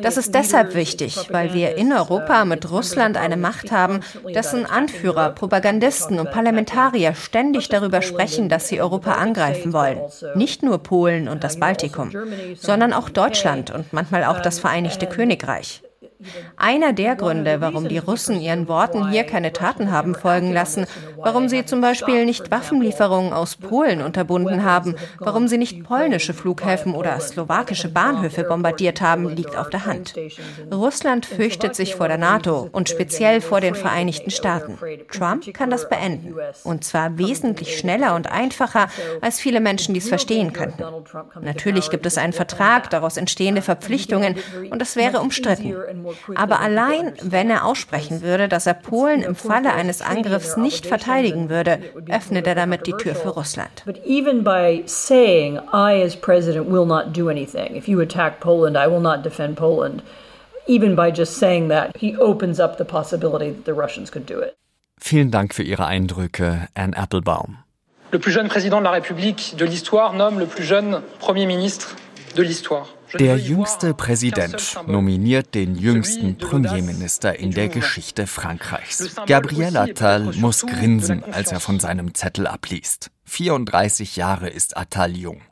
Das 0.00 0.16
ist 0.16 0.32
deshalb 0.32 0.76
wichtig, 0.76 1.28
weil 1.30 1.54
wir 1.54 1.76
in 1.76 1.92
Europa 1.92 2.44
mit 2.44 2.70
Russland 2.70 3.16
eine 3.16 3.36
Macht 3.36 3.72
haben, 3.72 4.00
dessen 4.32 4.64
Anführer, 4.64 5.30
Propagandisten 5.72 6.18
und 6.18 6.30
Parlamentarier 6.30 7.14
ständig 7.14 7.70
darüber 7.70 8.02
sprechen, 8.02 8.50
dass 8.50 8.68
sie 8.68 8.82
Europa 8.82 9.12
angreifen 9.12 9.72
wollen. 9.72 9.98
Nicht 10.34 10.62
nur 10.62 10.82
Polen 10.82 11.28
und 11.28 11.42
das 11.44 11.58
Baltikum, 11.58 12.10
sondern 12.56 12.92
auch 12.92 13.08
Deutschland 13.08 13.70
und 13.70 13.90
manchmal 13.94 14.24
auch 14.24 14.40
das 14.40 14.58
Vereinigte 14.58 15.06
Königreich. 15.06 15.82
Einer 16.56 16.92
der 16.92 17.16
Gründe, 17.16 17.60
warum 17.60 17.88
die 17.88 17.98
Russen 17.98 18.40
ihren 18.40 18.68
Worten 18.68 19.10
hier 19.10 19.24
keine 19.24 19.52
Taten 19.52 19.90
haben 19.90 20.14
folgen 20.14 20.52
lassen, 20.52 20.86
warum 21.16 21.48
sie 21.48 21.64
zum 21.64 21.80
Beispiel 21.80 22.24
nicht 22.24 22.50
Waffenlieferungen 22.50 23.32
aus 23.32 23.56
Polen 23.56 24.02
unterbunden 24.02 24.64
haben, 24.64 24.96
warum 25.18 25.48
sie 25.48 25.58
nicht 25.58 25.84
polnische 25.84 26.34
Flughäfen 26.34 26.94
oder 26.94 27.18
slowakische 27.20 27.88
Bahnhöfe 27.88 28.44
bombardiert 28.44 29.00
haben, 29.00 29.28
liegt 29.28 29.56
auf 29.56 29.70
der 29.70 29.86
Hand. 29.86 30.14
Russland 30.72 31.26
fürchtet 31.26 31.74
sich 31.74 31.94
vor 31.94 32.08
der 32.08 32.18
NATO 32.18 32.68
und 32.72 32.88
speziell 32.88 33.40
vor 33.40 33.60
den 33.60 33.74
Vereinigten 33.74 34.30
Staaten. 34.30 34.78
Trump 35.10 35.52
kann 35.52 35.70
das 35.70 35.88
beenden. 35.88 36.34
Und 36.64 36.84
zwar 36.84 37.18
wesentlich 37.18 37.78
schneller 37.78 38.14
und 38.14 38.30
einfacher, 38.30 38.88
als 39.20 39.40
viele 39.40 39.60
Menschen 39.60 39.94
dies 39.94 40.08
verstehen 40.08 40.52
könnten. 40.52 40.82
Natürlich 41.40 41.90
gibt 41.90 42.06
es 42.06 42.18
einen 42.18 42.32
Vertrag, 42.32 42.90
daraus 42.90 43.16
entstehende 43.16 43.62
Verpflichtungen 43.62 44.36
und 44.70 44.82
es 44.82 44.96
wäre 44.96 45.20
umstritten. 45.20 45.74
Aber 46.34 46.60
allein, 46.60 47.14
wenn 47.22 47.50
er 47.50 47.64
aussprechen 47.64 48.22
würde, 48.22 48.48
dass 48.48 48.66
er 48.66 48.74
Polen 48.74 49.22
im 49.22 49.34
Falle 49.34 49.72
eines 49.72 50.02
Angriffs 50.02 50.56
nicht 50.56 50.86
verteidigen 50.86 51.48
würde, 51.48 51.78
öffnet 52.10 52.46
er 52.46 52.54
damit 52.54 52.86
die 52.86 52.92
Tür 52.92 53.14
für 53.14 53.30
Russland. 53.30 53.82
But 53.84 54.04
even 54.04 54.44
by 54.44 54.82
saying, 54.86 55.58
I 55.72 56.02
as 56.02 56.16
president 56.16 56.70
will 56.70 56.86
not 56.86 57.16
do 57.16 57.28
anything, 57.28 57.76
if 57.76 57.88
you 57.88 58.00
attack 58.00 58.40
Poland, 58.40 58.76
I 58.76 58.90
will 58.90 59.00
not 59.00 59.24
defend 59.24 59.56
Poland, 59.56 60.02
even 60.66 60.94
by 60.94 61.10
just 61.10 61.38
saying 61.38 61.68
that, 61.68 61.96
he 61.96 62.16
opens 62.16 62.60
up 62.60 62.78
the 62.78 62.84
possibility 62.84 63.52
that 63.52 63.64
the 63.64 63.74
Russians 63.74 64.10
could 64.10 64.26
do 64.26 64.40
it. 64.40 64.56
Vielen 65.00 65.30
Dank 65.30 65.52
für 65.52 65.64
Ihre 65.64 65.86
Eindrücke, 65.86 66.68
Anne 66.74 66.94
Applebaum. 66.94 67.58
Le 68.12 68.18
plus 68.18 68.32
jeune 68.32 68.48
président 68.48 68.78
de 68.78 68.84
la 68.84 68.90
République 68.90 69.56
de 69.56 69.64
l'histoire 69.64 70.12
nomme 70.12 70.38
le 70.38 70.46
plus 70.46 70.64
jeune 70.64 71.00
Premier 71.18 71.46
ministre 71.46 71.96
de 72.36 72.42
l'histoire. 72.42 72.86
Der 73.18 73.36
jüngste 73.36 73.94
Präsident 73.94 74.76
nominiert 74.86 75.54
den 75.54 75.74
jüngsten 75.74 76.38
Premierminister 76.38 77.38
in 77.38 77.50
der 77.50 77.68
Geschichte 77.68 78.26
Frankreichs. 78.26 79.16
Gabriel 79.26 79.76
Attal 79.76 80.32
muss 80.36 80.64
grinsen, 80.64 81.22
als 81.24 81.52
er 81.52 81.60
von 81.60 81.80
seinem 81.80 82.14
Zettel 82.14 82.46
abliest. 82.46 83.10
34 83.24 84.16
Jahre 84.16 84.48
ist 84.48 84.76
Attal 84.76 85.16
jung. 85.16 85.42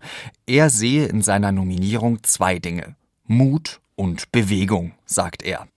Er 0.47 0.71
sehe 0.71 1.07
in 1.07 1.23
seiner 1.23 1.53
Nominierung 1.53 2.23
zwei 2.23 2.59
Dinge. 2.59 2.97
Mut 3.25 3.81
und 3.95 4.33
Bewegung, 4.33 4.93
sagt 5.05 5.43
er. 5.43 5.69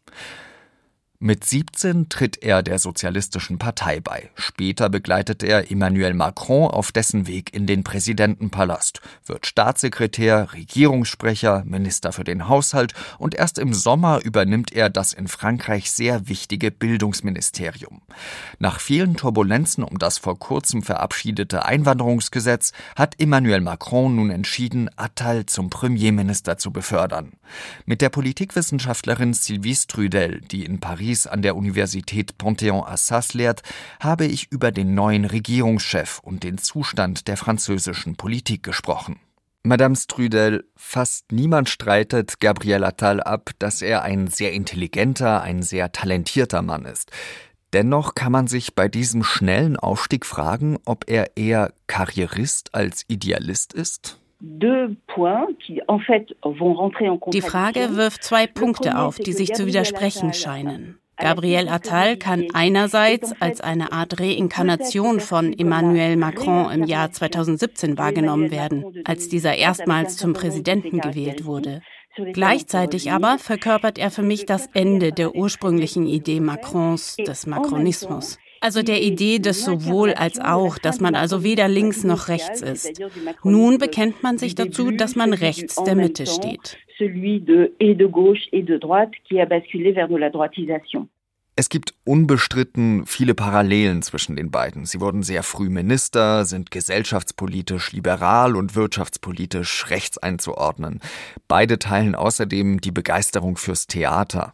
Mit 1.25 1.45
17 1.45 2.09
tritt 2.09 2.43
er 2.43 2.63
der 2.63 2.79
Sozialistischen 2.79 3.57
Partei 3.57 4.01
bei. 4.01 4.29
Später 4.35 4.89
begleitet 4.89 5.41
er 5.41 5.71
Emmanuel 5.71 6.13
Macron 6.13 6.69
auf 6.69 6.91
dessen 6.91 7.27
Weg 7.27 7.53
in 7.53 7.65
den 7.65 7.85
Präsidentenpalast, 7.85 8.99
wird 9.25 9.47
Staatssekretär, 9.47 10.51
Regierungssprecher, 10.51 11.63
Minister 11.65 12.11
für 12.11 12.25
den 12.25 12.49
Haushalt 12.49 12.93
und 13.19 13.35
erst 13.35 13.57
im 13.57 13.73
Sommer 13.73 14.19
übernimmt 14.21 14.73
er 14.73 14.89
das 14.89 15.13
in 15.13 15.29
Frankreich 15.29 15.91
sehr 15.91 16.27
wichtige 16.27 16.71
Bildungsministerium. 16.71 18.01
Nach 18.59 18.81
vielen 18.81 19.15
Turbulenzen 19.15 19.85
um 19.85 19.99
das 19.99 20.17
vor 20.17 20.37
kurzem 20.37 20.83
verabschiedete 20.83 21.63
Einwanderungsgesetz 21.63 22.73
hat 22.97 23.17
Emmanuel 23.21 23.61
Macron 23.61 24.13
nun 24.13 24.29
entschieden, 24.29 24.89
Attal 24.97 25.45
zum 25.45 25.69
Premierminister 25.69 26.57
zu 26.57 26.73
befördern. 26.73 27.31
Mit 27.85 28.01
der 28.01 28.09
Politikwissenschaftlerin 28.09 29.33
Sylvie 29.33 29.75
Strudel, 29.75 30.41
die 30.41 30.65
in 30.65 30.81
Paris 30.81 31.12
Paris 31.13 31.27
an 31.27 31.43
der 31.43 31.55
Universität 31.55 32.39
Panthéon-Assas 32.39 33.35
lehrt, 33.35 33.61
habe 33.99 34.25
ich 34.25 34.51
über 34.51 34.71
den 34.71 34.95
neuen 34.95 35.25
Regierungschef 35.25 36.19
und 36.23 36.43
den 36.43 36.57
Zustand 36.57 37.27
der 37.27 37.37
französischen 37.37 38.15
Politik 38.15 38.63
gesprochen. 38.63 39.19
Madame 39.61 39.95
Strudel, 39.95 40.65
fast 40.75 41.31
niemand 41.31 41.69
streitet 41.69 42.39
Gabriel 42.39 42.83
Attal 42.83 43.21
ab, 43.21 43.51
dass 43.59 43.83
er 43.83 44.01
ein 44.01 44.25
sehr 44.25 44.53
intelligenter, 44.53 45.43
ein 45.43 45.61
sehr 45.61 45.91
talentierter 45.91 46.63
Mann 46.63 46.85
ist. 46.85 47.11
Dennoch 47.73 48.15
kann 48.15 48.31
man 48.31 48.47
sich 48.47 48.73
bei 48.73 48.87
diesem 48.87 49.23
schnellen 49.23 49.77
Aufstieg 49.77 50.25
fragen, 50.25 50.79
ob 50.85 51.05
er 51.07 51.37
eher 51.37 51.73
Karrierist 51.85 52.73
als 52.73 53.05
Idealist 53.07 53.71
ist? 53.73 54.19
Die 54.45 54.97
Frage 57.41 57.95
wirft 57.95 58.23
zwei 58.23 58.45
Punkte 58.45 58.99
auf, 58.99 59.17
die 59.17 59.31
sich 59.31 59.53
zu 59.53 59.65
widersprechen 59.65 60.33
scheinen. 60.33 60.99
Gabriel 61.23 61.69
Attal 61.69 62.17
kann 62.17 62.47
einerseits 62.53 63.31
als 63.39 63.61
eine 63.61 63.93
Art 63.93 64.19
Reinkarnation 64.19 65.21
von 65.21 65.57
Emmanuel 65.57 66.17
Macron 66.17 66.69
im 66.69 66.83
Jahr 66.83 67.13
2017 67.13 67.97
wahrgenommen 67.97 68.51
werden, 68.51 69.01
als 69.05 69.29
dieser 69.29 69.55
erstmals 69.55 70.17
zum 70.17 70.33
Präsidenten 70.33 70.99
gewählt 70.99 71.45
wurde. 71.45 71.81
Gleichzeitig 72.33 73.09
aber 73.09 73.39
verkörpert 73.39 73.97
er 73.97 74.11
für 74.11 74.21
mich 74.21 74.45
das 74.45 74.67
Ende 74.73 75.13
der 75.13 75.33
ursprünglichen 75.33 76.07
Idee 76.07 76.41
Macrons, 76.41 77.15
des 77.15 77.47
Macronismus. 77.47 78.37
Also 78.59 78.83
der 78.83 79.01
Idee 79.01 79.39
des 79.39 79.63
sowohl 79.63 80.13
als 80.13 80.41
auch, 80.41 80.77
dass 80.77 80.99
man 80.99 81.15
also 81.15 81.41
weder 81.41 81.69
links 81.69 82.03
noch 82.03 82.27
rechts 82.27 82.61
ist. 82.61 83.01
Nun 83.45 83.77
bekennt 83.77 84.23
man 84.23 84.37
sich 84.37 84.55
dazu, 84.55 84.91
dass 84.91 85.15
man 85.15 85.31
rechts 85.31 85.81
der 85.85 85.95
Mitte 85.95 86.25
steht 86.25 86.77
celui 86.97 87.39
de 87.39 87.73
et 87.79 87.95
de 87.95 88.05
gauche 88.05 88.47
et 88.51 88.63
de 88.63 88.77
droite 88.77 89.11
qui 89.23 89.39
a 89.39 89.45
basculé 89.45 89.91
vers 89.91 90.07
de 90.07 90.17
la 90.17 90.29
droitisation. 90.29 91.07
Es 91.55 91.69
gibt 91.69 91.93
unbestritten 92.03 93.05
viele 93.05 93.35
Parallelen 93.35 94.01
zwischen 94.01 94.35
den 94.35 94.49
beiden. 94.49 94.85
Sie 94.85 94.99
wurden 94.99 95.21
sehr 95.21 95.43
früh 95.43 95.69
Minister, 95.69 96.45
sind 96.45 96.71
gesellschaftspolitisch 96.71 97.91
liberal 97.91 98.55
und 98.55 98.75
wirtschaftspolitisch 98.75 99.91
rechts 99.91 100.17
einzuordnen. 100.17 100.99
Beide 101.47 101.77
teilen 101.77 102.15
außerdem 102.15 102.81
die 102.81 102.91
Begeisterung 102.91 103.55
fürs 103.57 103.85
Theater. 103.85 104.53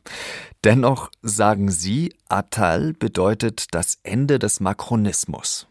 Dennoch 0.65 1.10
sagen 1.21 1.71
Sie, 1.71 2.13
Attal 2.28 2.91
bedeutet 2.91 3.73
das 3.73 3.99
Ende 4.04 4.38
des 4.38 4.60
Makronismus. 4.60 5.68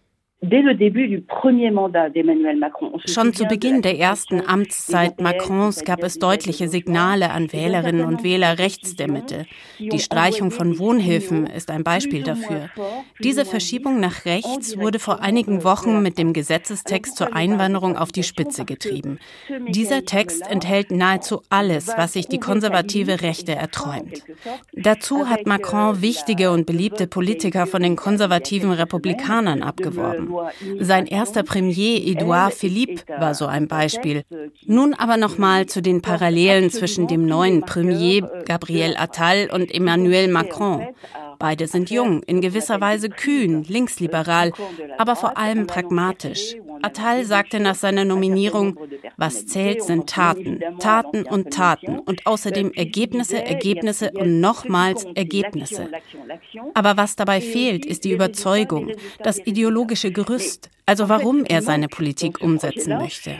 Schon 3.07 3.35
zu 3.35 3.45
Beginn 3.47 3.83
der 3.83 3.99
ersten 3.99 4.41
Amtszeit 4.47 5.21
Macrons 5.21 5.85
gab 5.85 6.05
es 6.05 6.21
deutliche 6.21 6.69
Signale 6.69 7.31
an 7.31 7.53
Wählerinnen 7.53 8.07
und 8.07 8.23
Wähler 8.23 8.57
rechts 8.57 8.95
der 8.95 9.11
Mitte. 9.11 9.47
Die 9.81 9.99
Streichung 9.99 10.53
von 10.53 10.79
Wohnhilfen 10.79 11.49
ist 11.49 11.73
ein 11.73 11.83
Beispiel 11.83 12.23
dafür. 12.23 12.71
Diese 13.19 13.45
Verschiebung 13.45 13.99
nach 13.99 14.27
rechts 14.27 14.79
wurde 14.79 15.01
vor 15.01 15.23
einigen 15.23 15.65
Wochen 15.65 16.03
mit 16.03 16.19
dem 16.19 16.33
Gesetzestext 16.33 17.17
zur 17.17 17.35
Einwanderung 17.35 17.97
auf 17.97 18.13
die 18.13 18.23
Spitze 18.23 18.65
getrieben. 18.65 19.19
Dieser 19.67 20.05
Text 20.05 20.49
enthält 20.49 20.93
nahezu 20.93 21.43
alles, 21.49 21.89
was 21.97 22.13
sich 22.13 22.29
die 22.29 22.39
konservative 22.39 23.23
Rechte 23.23 23.57
erträumt. 23.57 24.23
Dazu 24.73 25.29
hat 25.29 25.47
Macron 25.47 26.01
wichtige 26.01 26.53
und 26.53 26.65
beliebte 26.65 27.09
Politiker 27.09 27.67
von 27.67 27.83
den 27.83 27.97
konservativen 27.97 28.71
Republikanern 28.71 29.65
abgeworben. 29.65 30.28
Sein 30.81 31.07
erster 31.07 31.43
Premier 31.43 31.99
Edouard 31.99 32.55
Philippe 32.55 33.03
war 33.19 33.35
so 33.35 33.47
ein 33.47 33.69
Beispiel. 33.69 34.25
Nun 34.67 34.95
aber 34.95 35.17
nochmal 35.17 35.67
zu 35.67 35.83
den 35.83 36.03
Parallelen 36.03 36.71
zwischen 36.71 37.07
dem 37.07 37.27
neuen 37.27 37.63
Premier 37.63 38.29
Gabriel 38.45 38.97
Attal 38.97 39.49
und 39.53 39.75
Emmanuel 39.75 40.29
Macron. 40.29 40.87
Beide 41.39 41.69
sind 41.69 41.91
jung, 41.91 42.23
in 42.25 42.41
gewisser 42.41 42.81
Weise 42.81 43.09
kühn, 43.09 43.63
linksliberal, 43.63 44.53
aber 44.99 45.15
vor 45.15 45.39
allem 45.39 45.67
pragmatisch. 45.67 46.57
Attal 46.83 47.25
sagte 47.25 47.61
nach 47.61 47.77
seiner 47.77 48.05
Nominierung, 48.05 48.79
was 49.17 49.47
zählt 49.47 49.83
sind 49.83 50.09
Taten, 50.09 50.61
Taten 50.81 51.25
und 51.27 51.53
Taten 51.53 51.99
und 52.01 52.27
außerdem 52.27 52.73
Ergebnisse, 52.73 53.45
Ergebnisse 53.45 54.11
und 54.13 54.41
nochmals 54.41 55.05
Ergebnisse. 55.15 55.89
Aber 56.75 56.97
was 56.97 57.15
dabei 57.17 57.41
fehlt, 57.41 57.87
ist 57.87 58.05
die 58.05 58.13
Überzeugung, 58.13 58.93
das 59.23 59.39
ideologische 59.47 60.11
Gerüst, 60.11 60.71
also 60.87 61.09
warum 61.09 61.45
er 61.45 61.63
seine 61.63 61.89
Politik 61.89 62.43
umsetzen 62.43 62.97
möchte. 62.97 63.37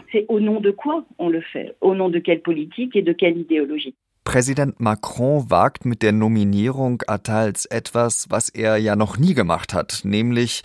Präsident 4.29 4.79
Macron 4.79 5.51
wagt 5.51 5.87
mit 5.87 6.03
der 6.03 6.13
Nominierung 6.13 7.03
Attals 7.07 7.65
etwas, 7.65 8.27
was 8.29 8.51
er 8.51 8.77
ja 8.77 8.95
noch 8.95 9.17
nie 9.17 9.33
gemacht 9.33 9.73
hat, 9.73 10.01
nämlich 10.05 10.61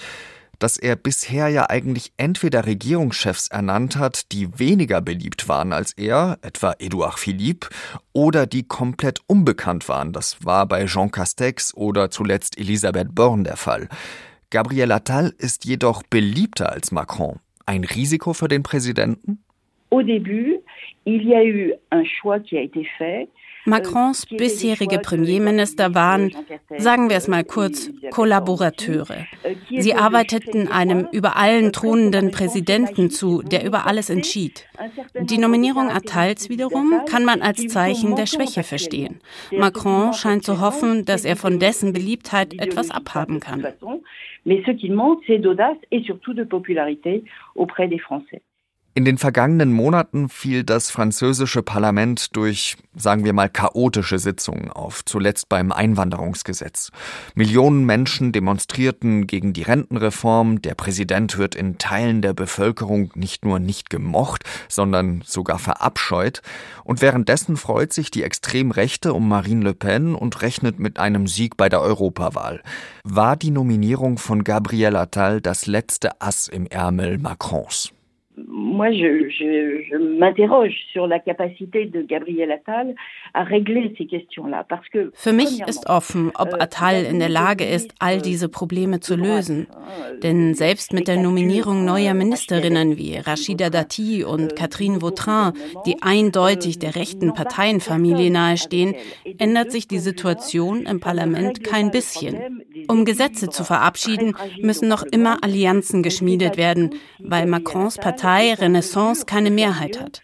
dass 0.60 0.76
er 0.76 0.97
bisher 0.97 1.47
ja 1.47 1.69
eigentlich 1.69 2.12
entweder 2.17 2.65
Regierungschefs 2.65 3.47
ernannt 3.47 3.95
hat, 3.95 4.34
die 4.34 4.60
weniger 4.60 4.99
beliebt 4.99 5.47
waren 5.47 5.71
als 5.71 5.93
er, 5.93 6.39
etwa 6.41 6.76
Edouard 6.78 7.17
Philippe, 7.17 7.69
oder 8.12 8.47
die 8.47 8.63
komplett 8.63 9.21
unbekannt 9.28 9.88
waren. 9.88 10.12
Das 10.12 10.43
war 10.43 10.67
bei 10.67 10.86
Jean 10.86 11.10
Castex 11.10 11.73
oder 11.73 12.12
zuletzt 12.12 12.58
Elisabeth 12.58 13.15
Born 13.15 13.45
der 13.45 13.56
Fall. 13.56 13.88
Gabriel 14.49 14.91
Attal 14.91 15.34
ist 15.38 15.63
jedoch 15.63 16.04
beliebter 16.04 16.69
als 16.69 16.91
Macron. 16.91 17.39
Ein 17.65 17.86
Risiko 17.86 18.34
für 18.34 18.49
den 18.49 18.62
Präsidenten? 18.62 19.41
Au 19.89 20.02
début, 20.02 20.62
Macrons 23.65 24.25
bisherige 24.25 24.99
Premierminister 24.99 25.95
waren, 25.95 26.32
sagen 26.77 27.10
wir 27.10 27.17
es 27.17 27.27
mal 27.27 27.43
kurz, 27.43 27.89
Kollaborateure. 28.12 29.25
Sie 29.69 29.93
arbeiteten 29.93 30.67
einem 30.67 31.08
über 31.12 31.38
allen 31.38 31.71
thronenden 31.71 32.32
Präsidenten 32.32 33.10
zu, 33.10 33.41
der 33.41 33.65
über 33.65 33.86
alles 33.86 34.10
entschied. 34.10 34.65
Die 35.19 35.38
Nominierung 35.38 35.89
Attals 35.89 36.49
wiederum 36.49 37.01
kann 37.10 37.23
man 37.25 37.41
als 37.41 37.67
Zeichen 37.67 38.15
der 38.15 38.25
Schwäche 38.25 38.63
verstehen. 38.63 39.21
Macron 39.51 40.13
scheint 40.13 40.43
zu 40.43 40.60
hoffen, 40.60 41.06
dass 41.06 41.23
er 41.23 41.36
von 41.38 41.60
dessen 41.60 41.93
Beliebtheit 41.93 42.53
etwas 42.60 42.91
abhaben 42.91 43.39
kann. 43.39 43.65
Mais 44.45 44.62
ce 44.65 44.71
qu'il 44.71 44.93
manque, 44.93 45.23
c'est 45.25 45.39
d'audace 45.39 45.77
et 45.89 46.03
surtout 46.03 46.34
de 46.34 46.43
popularité 46.43 47.23
auprès 47.56 47.88
des 47.88 47.99
Français. 47.99 48.41
In 48.95 49.06
den 49.06 49.17
vergangenen 49.17 49.73
Monaten 49.73 50.29
fiel 50.29 50.63
das 50.63 50.91
französische 50.91 51.63
Parlament 51.63 52.36
durch, 52.36 52.77
sagen 52.95 53.25
wir 53.25 53.34
mal, 53.34 53.49
chaotische 53.49 54.19
Sitzungen 54.19 54.69
auf, 54.69 55.03
zuletzt 55.03 55.49
beim 55.49 55.71
Einwanderungsgesetz. 55.71 56.91
Millionen 57.34 57.86
Menschen 57.88 58.32
demonstrierten 58.32 59.25
gegen 59.25 59.51
die 59.51 59.63
Rentenreform, 59.63 60.62
der 60.62 60.75
Präsident 60.75 61.39
wird 61.39 61.56
in 61.56 61.79
Teilen 61.79 62.21
der 62.21 62.36
Bevölkerung 62.36 63.10
nicht 63.15 63.43
nur 63.43 63.58
nicht 63.58 63.89
gemocht, 63.89 64.43
sondern 64.69 65.23
sogar 65.25 65.58
verabscheut, 65.58 66.43
und 66.84 67.01
währenddessen 67.01 67.58
freut 67.58 67.93
sich 67.93 68.12
die 68.12 68.21
Extremrechte 68.21 69.15
um 69.15 69.27
Marine 69.27 69.63
Le 69.63 69.73
Pen 69.73 70.13
und 70.13 70.43
rechnet 70.43 70.77
mit 70.77 70.99
einem 70.99 71.25
Sieg 71.25 71.58
bei 71.58 71.67
der 71.67 71.82
Europawahl. 71.82 72.62
War 73.03 73.38
die 73.38 73.49
Nominierung 73.49 74.19
von 74.19 74.43
Gabriel 74.43 74.95
Attal 74.95 75.41
das 75.41 75.65
letzte 75.65 76.21
Ass 76.21 76.47
im 76.47 76.67
Ärmel 76.67 77.17
Macrons? 77.17 77.91
Moi, 78.36 78.91
je, 78.91 79.30
je, 79.30 79.84
je 79.89 79.96
m'interroge 79.96 80.74
sur 80.91 81.06
la 81.06 81.19
capacité 81.19 81.86
de 81.86 82.02
Gabriel 82.02 82.52
Attal 82.52 82.96
à 83.34 83.43
régler 83.43 83.93
ces 83.98 84.08
questions-là. 84.08 84.65
Parce 84.67 84.88
que, 84.89 85.12
Für 85.13 85.34
mich 85.34 85.62
ist 85.67 85.88
offen, 85.88 86.32
ob 86.38 86.54
euh, 86.54 86.58
Attal 86.60 87.06
in 87.06 87.19
der 87.19 87.30
Lage 87.30 87.63
ist, 87.63 87.93
all 88.00 88.22
diese 88.22 88.50
Probleme 88.50 89.00
zu 89.00 89.15
lösen. 89.15 89.67
Denn 90.24 90.56
selbst 90.56 90.93
mit 90.93 91.08
der 91.08 91.17
Nominierung 91.17 91.86
neuer 91.86 92.13
Ministerinnen 92.13 92.98
wie 92.98 93.17
Rachida 93.17 93.69
Dati 93.69 94.24
und 94.24 94.56
Catherine 94.56 95.02
Vautrin, 95.02 95.54
die 95.86 96.02
eindeutig 96.02 96.80
der 96.80 96.96
rechten 96.96 97.34
Parteienfamilie 97.34 98.32
nahestehen, 98.32 98.96
ändert 99.38 99.72
sich 99.72 99.88
die 99.88 100.00
Situation 100.00 100.86
im 100.86 101.00
Parlament 101.00 101.63
kein 101.63 101.91
bisschen. 101.91 102.63
Um 102.88 103.06
Gesetze 103.06 103.50
zu 103.50 103.63
verabschieden, 103.63 104.36
müssen 104.62 104.88
noch 104.88 105.04
immer 105.04 105.43
Allianzen 105.43 106.02
geschmiedet 106.02 106.58
werden, 106.58 106.96
weil 107.19 107.46
Macrons 107.46 107.98
Partei 107.98 108.22
Renaissance 108.23 109.25
keine 109.25 109.51
Mehrheit 109.51 109.99
hat. 109.99 110.21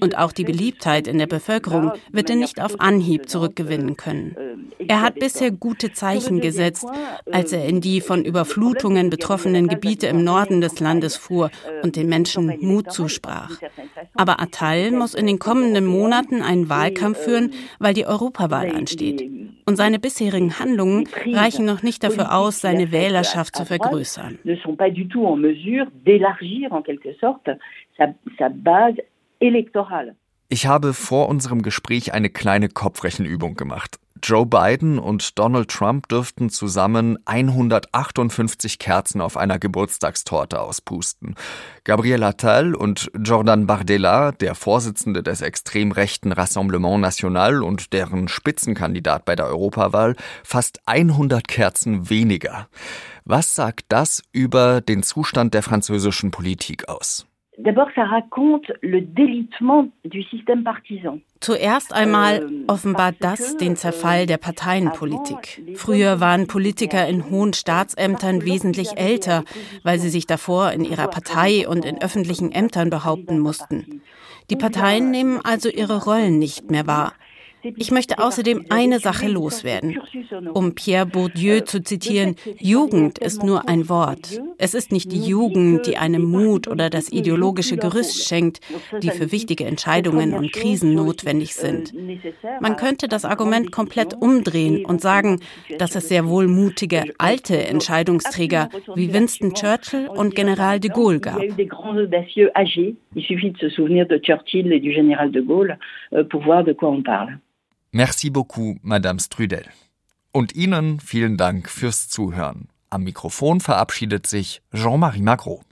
Und 0.00 0.18
auch 0.18 0.32
die 0.32 0.44
Beliebtheit 0.44 1.08
in 1.08 1.18
der 1.18 1.26
Bevölkerung 1.26 1.92
wird 2.12 2.30
er 2.30 2.36
nicht 2.36 2.60
auf 2.60 2.80
Anhieb 2.80 3.28
zurückgewinnen 3.28 3.96
können. 3.96 4.36
Er 4.78 5.00
hat 5.00 5.14
bisher 5.14 5.50
gute 5.50 5.92
Zeichen 5.92 6.40
gesetzt, 6.40 6.86
als 7.30 7.52
er 7.52 7.64
in 7.64 7.80
die 7.80 8.00
von 8.00 8.24
Überflutungen 8.24 9.10
betroffenen 9.10 9.68
Gebiete 9.68 10.06
im 10.06 10.22
Norden 10.22 10.60
des 10.60 10.80
Landes 10.80 11.16
fuhr 11.16 11.50
und 11.82 11.96
den 11.96 12.08
Menschen 12.08 12.58
Mut 12.60 12.92
zusprach. 12.92 13.58
Aber 14.14 14.40
Attal 14.40 14.90
muss 14.90 15.14
in 15.14 15.26
den 15.26 15.38
kommenden 15.38 15.86
Monaten 15.86 16.42
einen 16.42 16.68
Wahlkampf 16.68 17.18
führen, 17.18 17.54
weil 17.78 17.94
die 17.94 18.06
Europawahl 18.06 18.70
ansteht. 18.70 19.39
Und 19.70 19.76
seine 19.76 20.00
bisherigen 20.00 20.58
Handlungen 20.58 21.08
reichen 21.26 21.64
noch 21.64 21.84
nicht 21.84 22.02
dafür 22.02 22.34
aus, 22.34 22.60
seine 22.60 22.90
Wählerschaft 22.90 23.54
zu 23.54 23.64
vergrößern. 23.64 24.40
ne. 30.06 30.16
Ich 30.48 30.66
habe 30.66 30.92
vor 30.92 31.28
unserem 31.28 31.62
Gespräch 31.62 32.12
eine 32.12 32.30
kleine 32.30 32.68
Kopfrechenübung 32.68 33.54
gemacht. 33.54 34.00
Joe 34.22 34.46
Biden 34.46 34.98
und 34.98 35.38
Donald 35.38 35.68
Trump 35.70 36.08
dürften 36.08 36.50
zusammen 36.50 37.18
158 37.24 38.78
Kerzen 38.78 39.20
auf 39.20 39.36
einer 39.36 39.58
Geburtstagstorte 39.58 40.60
auspusten. 40.60 41.34
Gabriel 41.84 42.22
Attal 42.22 42.74
und 42.74 43.10
Jordan 43.18 43.66
Bardella, 43.66 44.32
der 44.32 44.54
Vorsitzende 44.54 45.22
des 45.22 45.40
extrem 45.40 45.92
rechten 45.92 46.32
Rassemblement 46.32 47.00
National 47.00 47.62
und 47.62 47.92
deren 47.92 48.28
Spitzenkandidat 48.28 49.24
bei 49.24 49.36
der 49.36 49.46
Europawahl, 49.46 50.16
fast 50.44 50.80
100 50.86 51.46
Kerzen 51.48 52.10
weniger. 52.10 52.68
Was 53.24 53.54
sagt 53.54 53.86
das 53.88 54.22
über 54.32 54.80
den 54.80 55.02
Zustand 55.02 55.54
der 55.54 55.62
französischen 55.62 56.30
Politik 56.30 56.88
aus? 56.88 57.26
D'abord, 57.62 57.88
ça 57.94 58.04
raconte 58.04 58.72
le 58.80 59.02
délitement 59.02 59.88
du 60.04 60.22
système 60.22 60.64
partisan. 60.64 61.20
Zuerst 61.40 61.92
einmal 61.92 62.48
offenbart 62.68 63.16
das 63.20 63.56
den 63.56 63.76
Zerfall 63.76 64.26
der 64.26 64.38
Parteienpolitik. 64.38 65.62
Früher 65.74 66.20
waren 66.20 66.46
Politiker 66.46 67.06
in 67.06 67.30
hohen 67.30 67.52
Staatsämtern 67.52 68.44
wesentlich 68.44 68.96
älter, 68.96 69.44
weil 69.82 69.98
sie 69.98 70.08
sich 70.08 70.26
davor 70.26 70.72
in 70.72 70.84
ihrer 70.84 71.08
Partei 71.08 71.68
und 71.68 71.84
in 71.84 72.00
öffentlichen 72.00 72.50
Ämtern 72.52 72.88
behaupten 72.88 73.38
mussten. 73.38 74.02
Die 74.48 74.56
Parteien 74.56 75.10
nehmen 75.10 75.40
also 75.42 75.68
ihre 75.68 76.04
Rollen 76.04 76.38
nicht 76.38 76.70
mehr 76.70 76.86
wahr. 76.86 77.12
Ich 77.62 77.90
möchte 77.90 78.18
außerdem 78.18 78.66
eine 78.70 78.98
Sache 78.98 79.28
loswerden. 79.28 79.98
Um 80.54 80.74
Pierre 80.74 81.06
Bourdieu 81.06 81.60
zu 81.60 81.82
zitieren, 81.82 82.36
Jugend 82.58 83.18
ist 83.18 83.42
nur 83.44 83.68
ein 83.68 83.88
Wort. 83.88 84.40
Es 84.58 84.74
ist 84.74 84.92
nicht 84.92 85.12
die 85.12 85.20
Jugend, 85.20 85.86
die 85.86 85.96
einem 85.96 86.22
Mut 86.22 86.68
oder 86.68 86.90
das 86.90 87.12
ideologische 87.12 87.76
Gerüst 87.76 88.26
schenkt, 88.26 88.60
die 89.02 89.10
für 89.10 89.32
wichtige 89.32 89.64
Entscheidungen 89.64 90.34
und 90.34 90.52
Krisen 90.52 90.94
notwendig 90.94 91.54
sind. 91.54 91.92
Man 92.60 92.76
könnte 92.76 93.08
das 93.08 93.24
Argument 93.24 93.72
komplett 93.72 94.14
umdrehen 94.14 94.84
und 94.84 95.00
sagen, 95.00 95.40
dass 95.78 95.94
es 95.94 96.08
sehr 96.08 96.28
wohl 96.28 96.48
mutige 96.48 97.04
alte 97.18 97.66
Entscheidungsträger 97.66 98.68
wie 98.94 99.12
Winston 99.12 99.54
Churchill 99.54 100.08
und 100.08 100.34
General 100.34 100.80
de 100.80 100.90
Gaulle 100.90 101.20
gab. 101.20 101.40
Il 103.14 103.24
suffit 103.24 103.50
de 103.50 103.58
se 103.58 103.68
souvenir 103.70 104.06
de 104.06 104.18
Churchill 104.18 104.72
et 104.72 104.80
du 104.80 104.92
général 104.92 105.32
de 105.32 105.40
Gaulle 105.40 105.78
euh, 106.12 106.22
pour 106.22 106.42
voir 106.42 106.62
de 106.62 106.72
quoi 106.72 106.90
on 106.90 107.02
parle. 107.02 107.38
Merci 107.92 108.30
beaucoup, 108.30 108.78
Madame 108.82 109.18
Strudel. 109.18 109.66
Und 110.30 110.54
Ihnen 110.54 111.00
vielen 111.00 111.36
Dank 111.36 111.68
fürs 111.68 112.08
Zuhören. 112.08 112.68
Am 112.88 113.02
Mikrofon 113.02 113.58
verabschiedet 113.58 114.28
sich 114.28 114.62
Jean-Marie 114.72 115.22
Magro. 115.22 115.64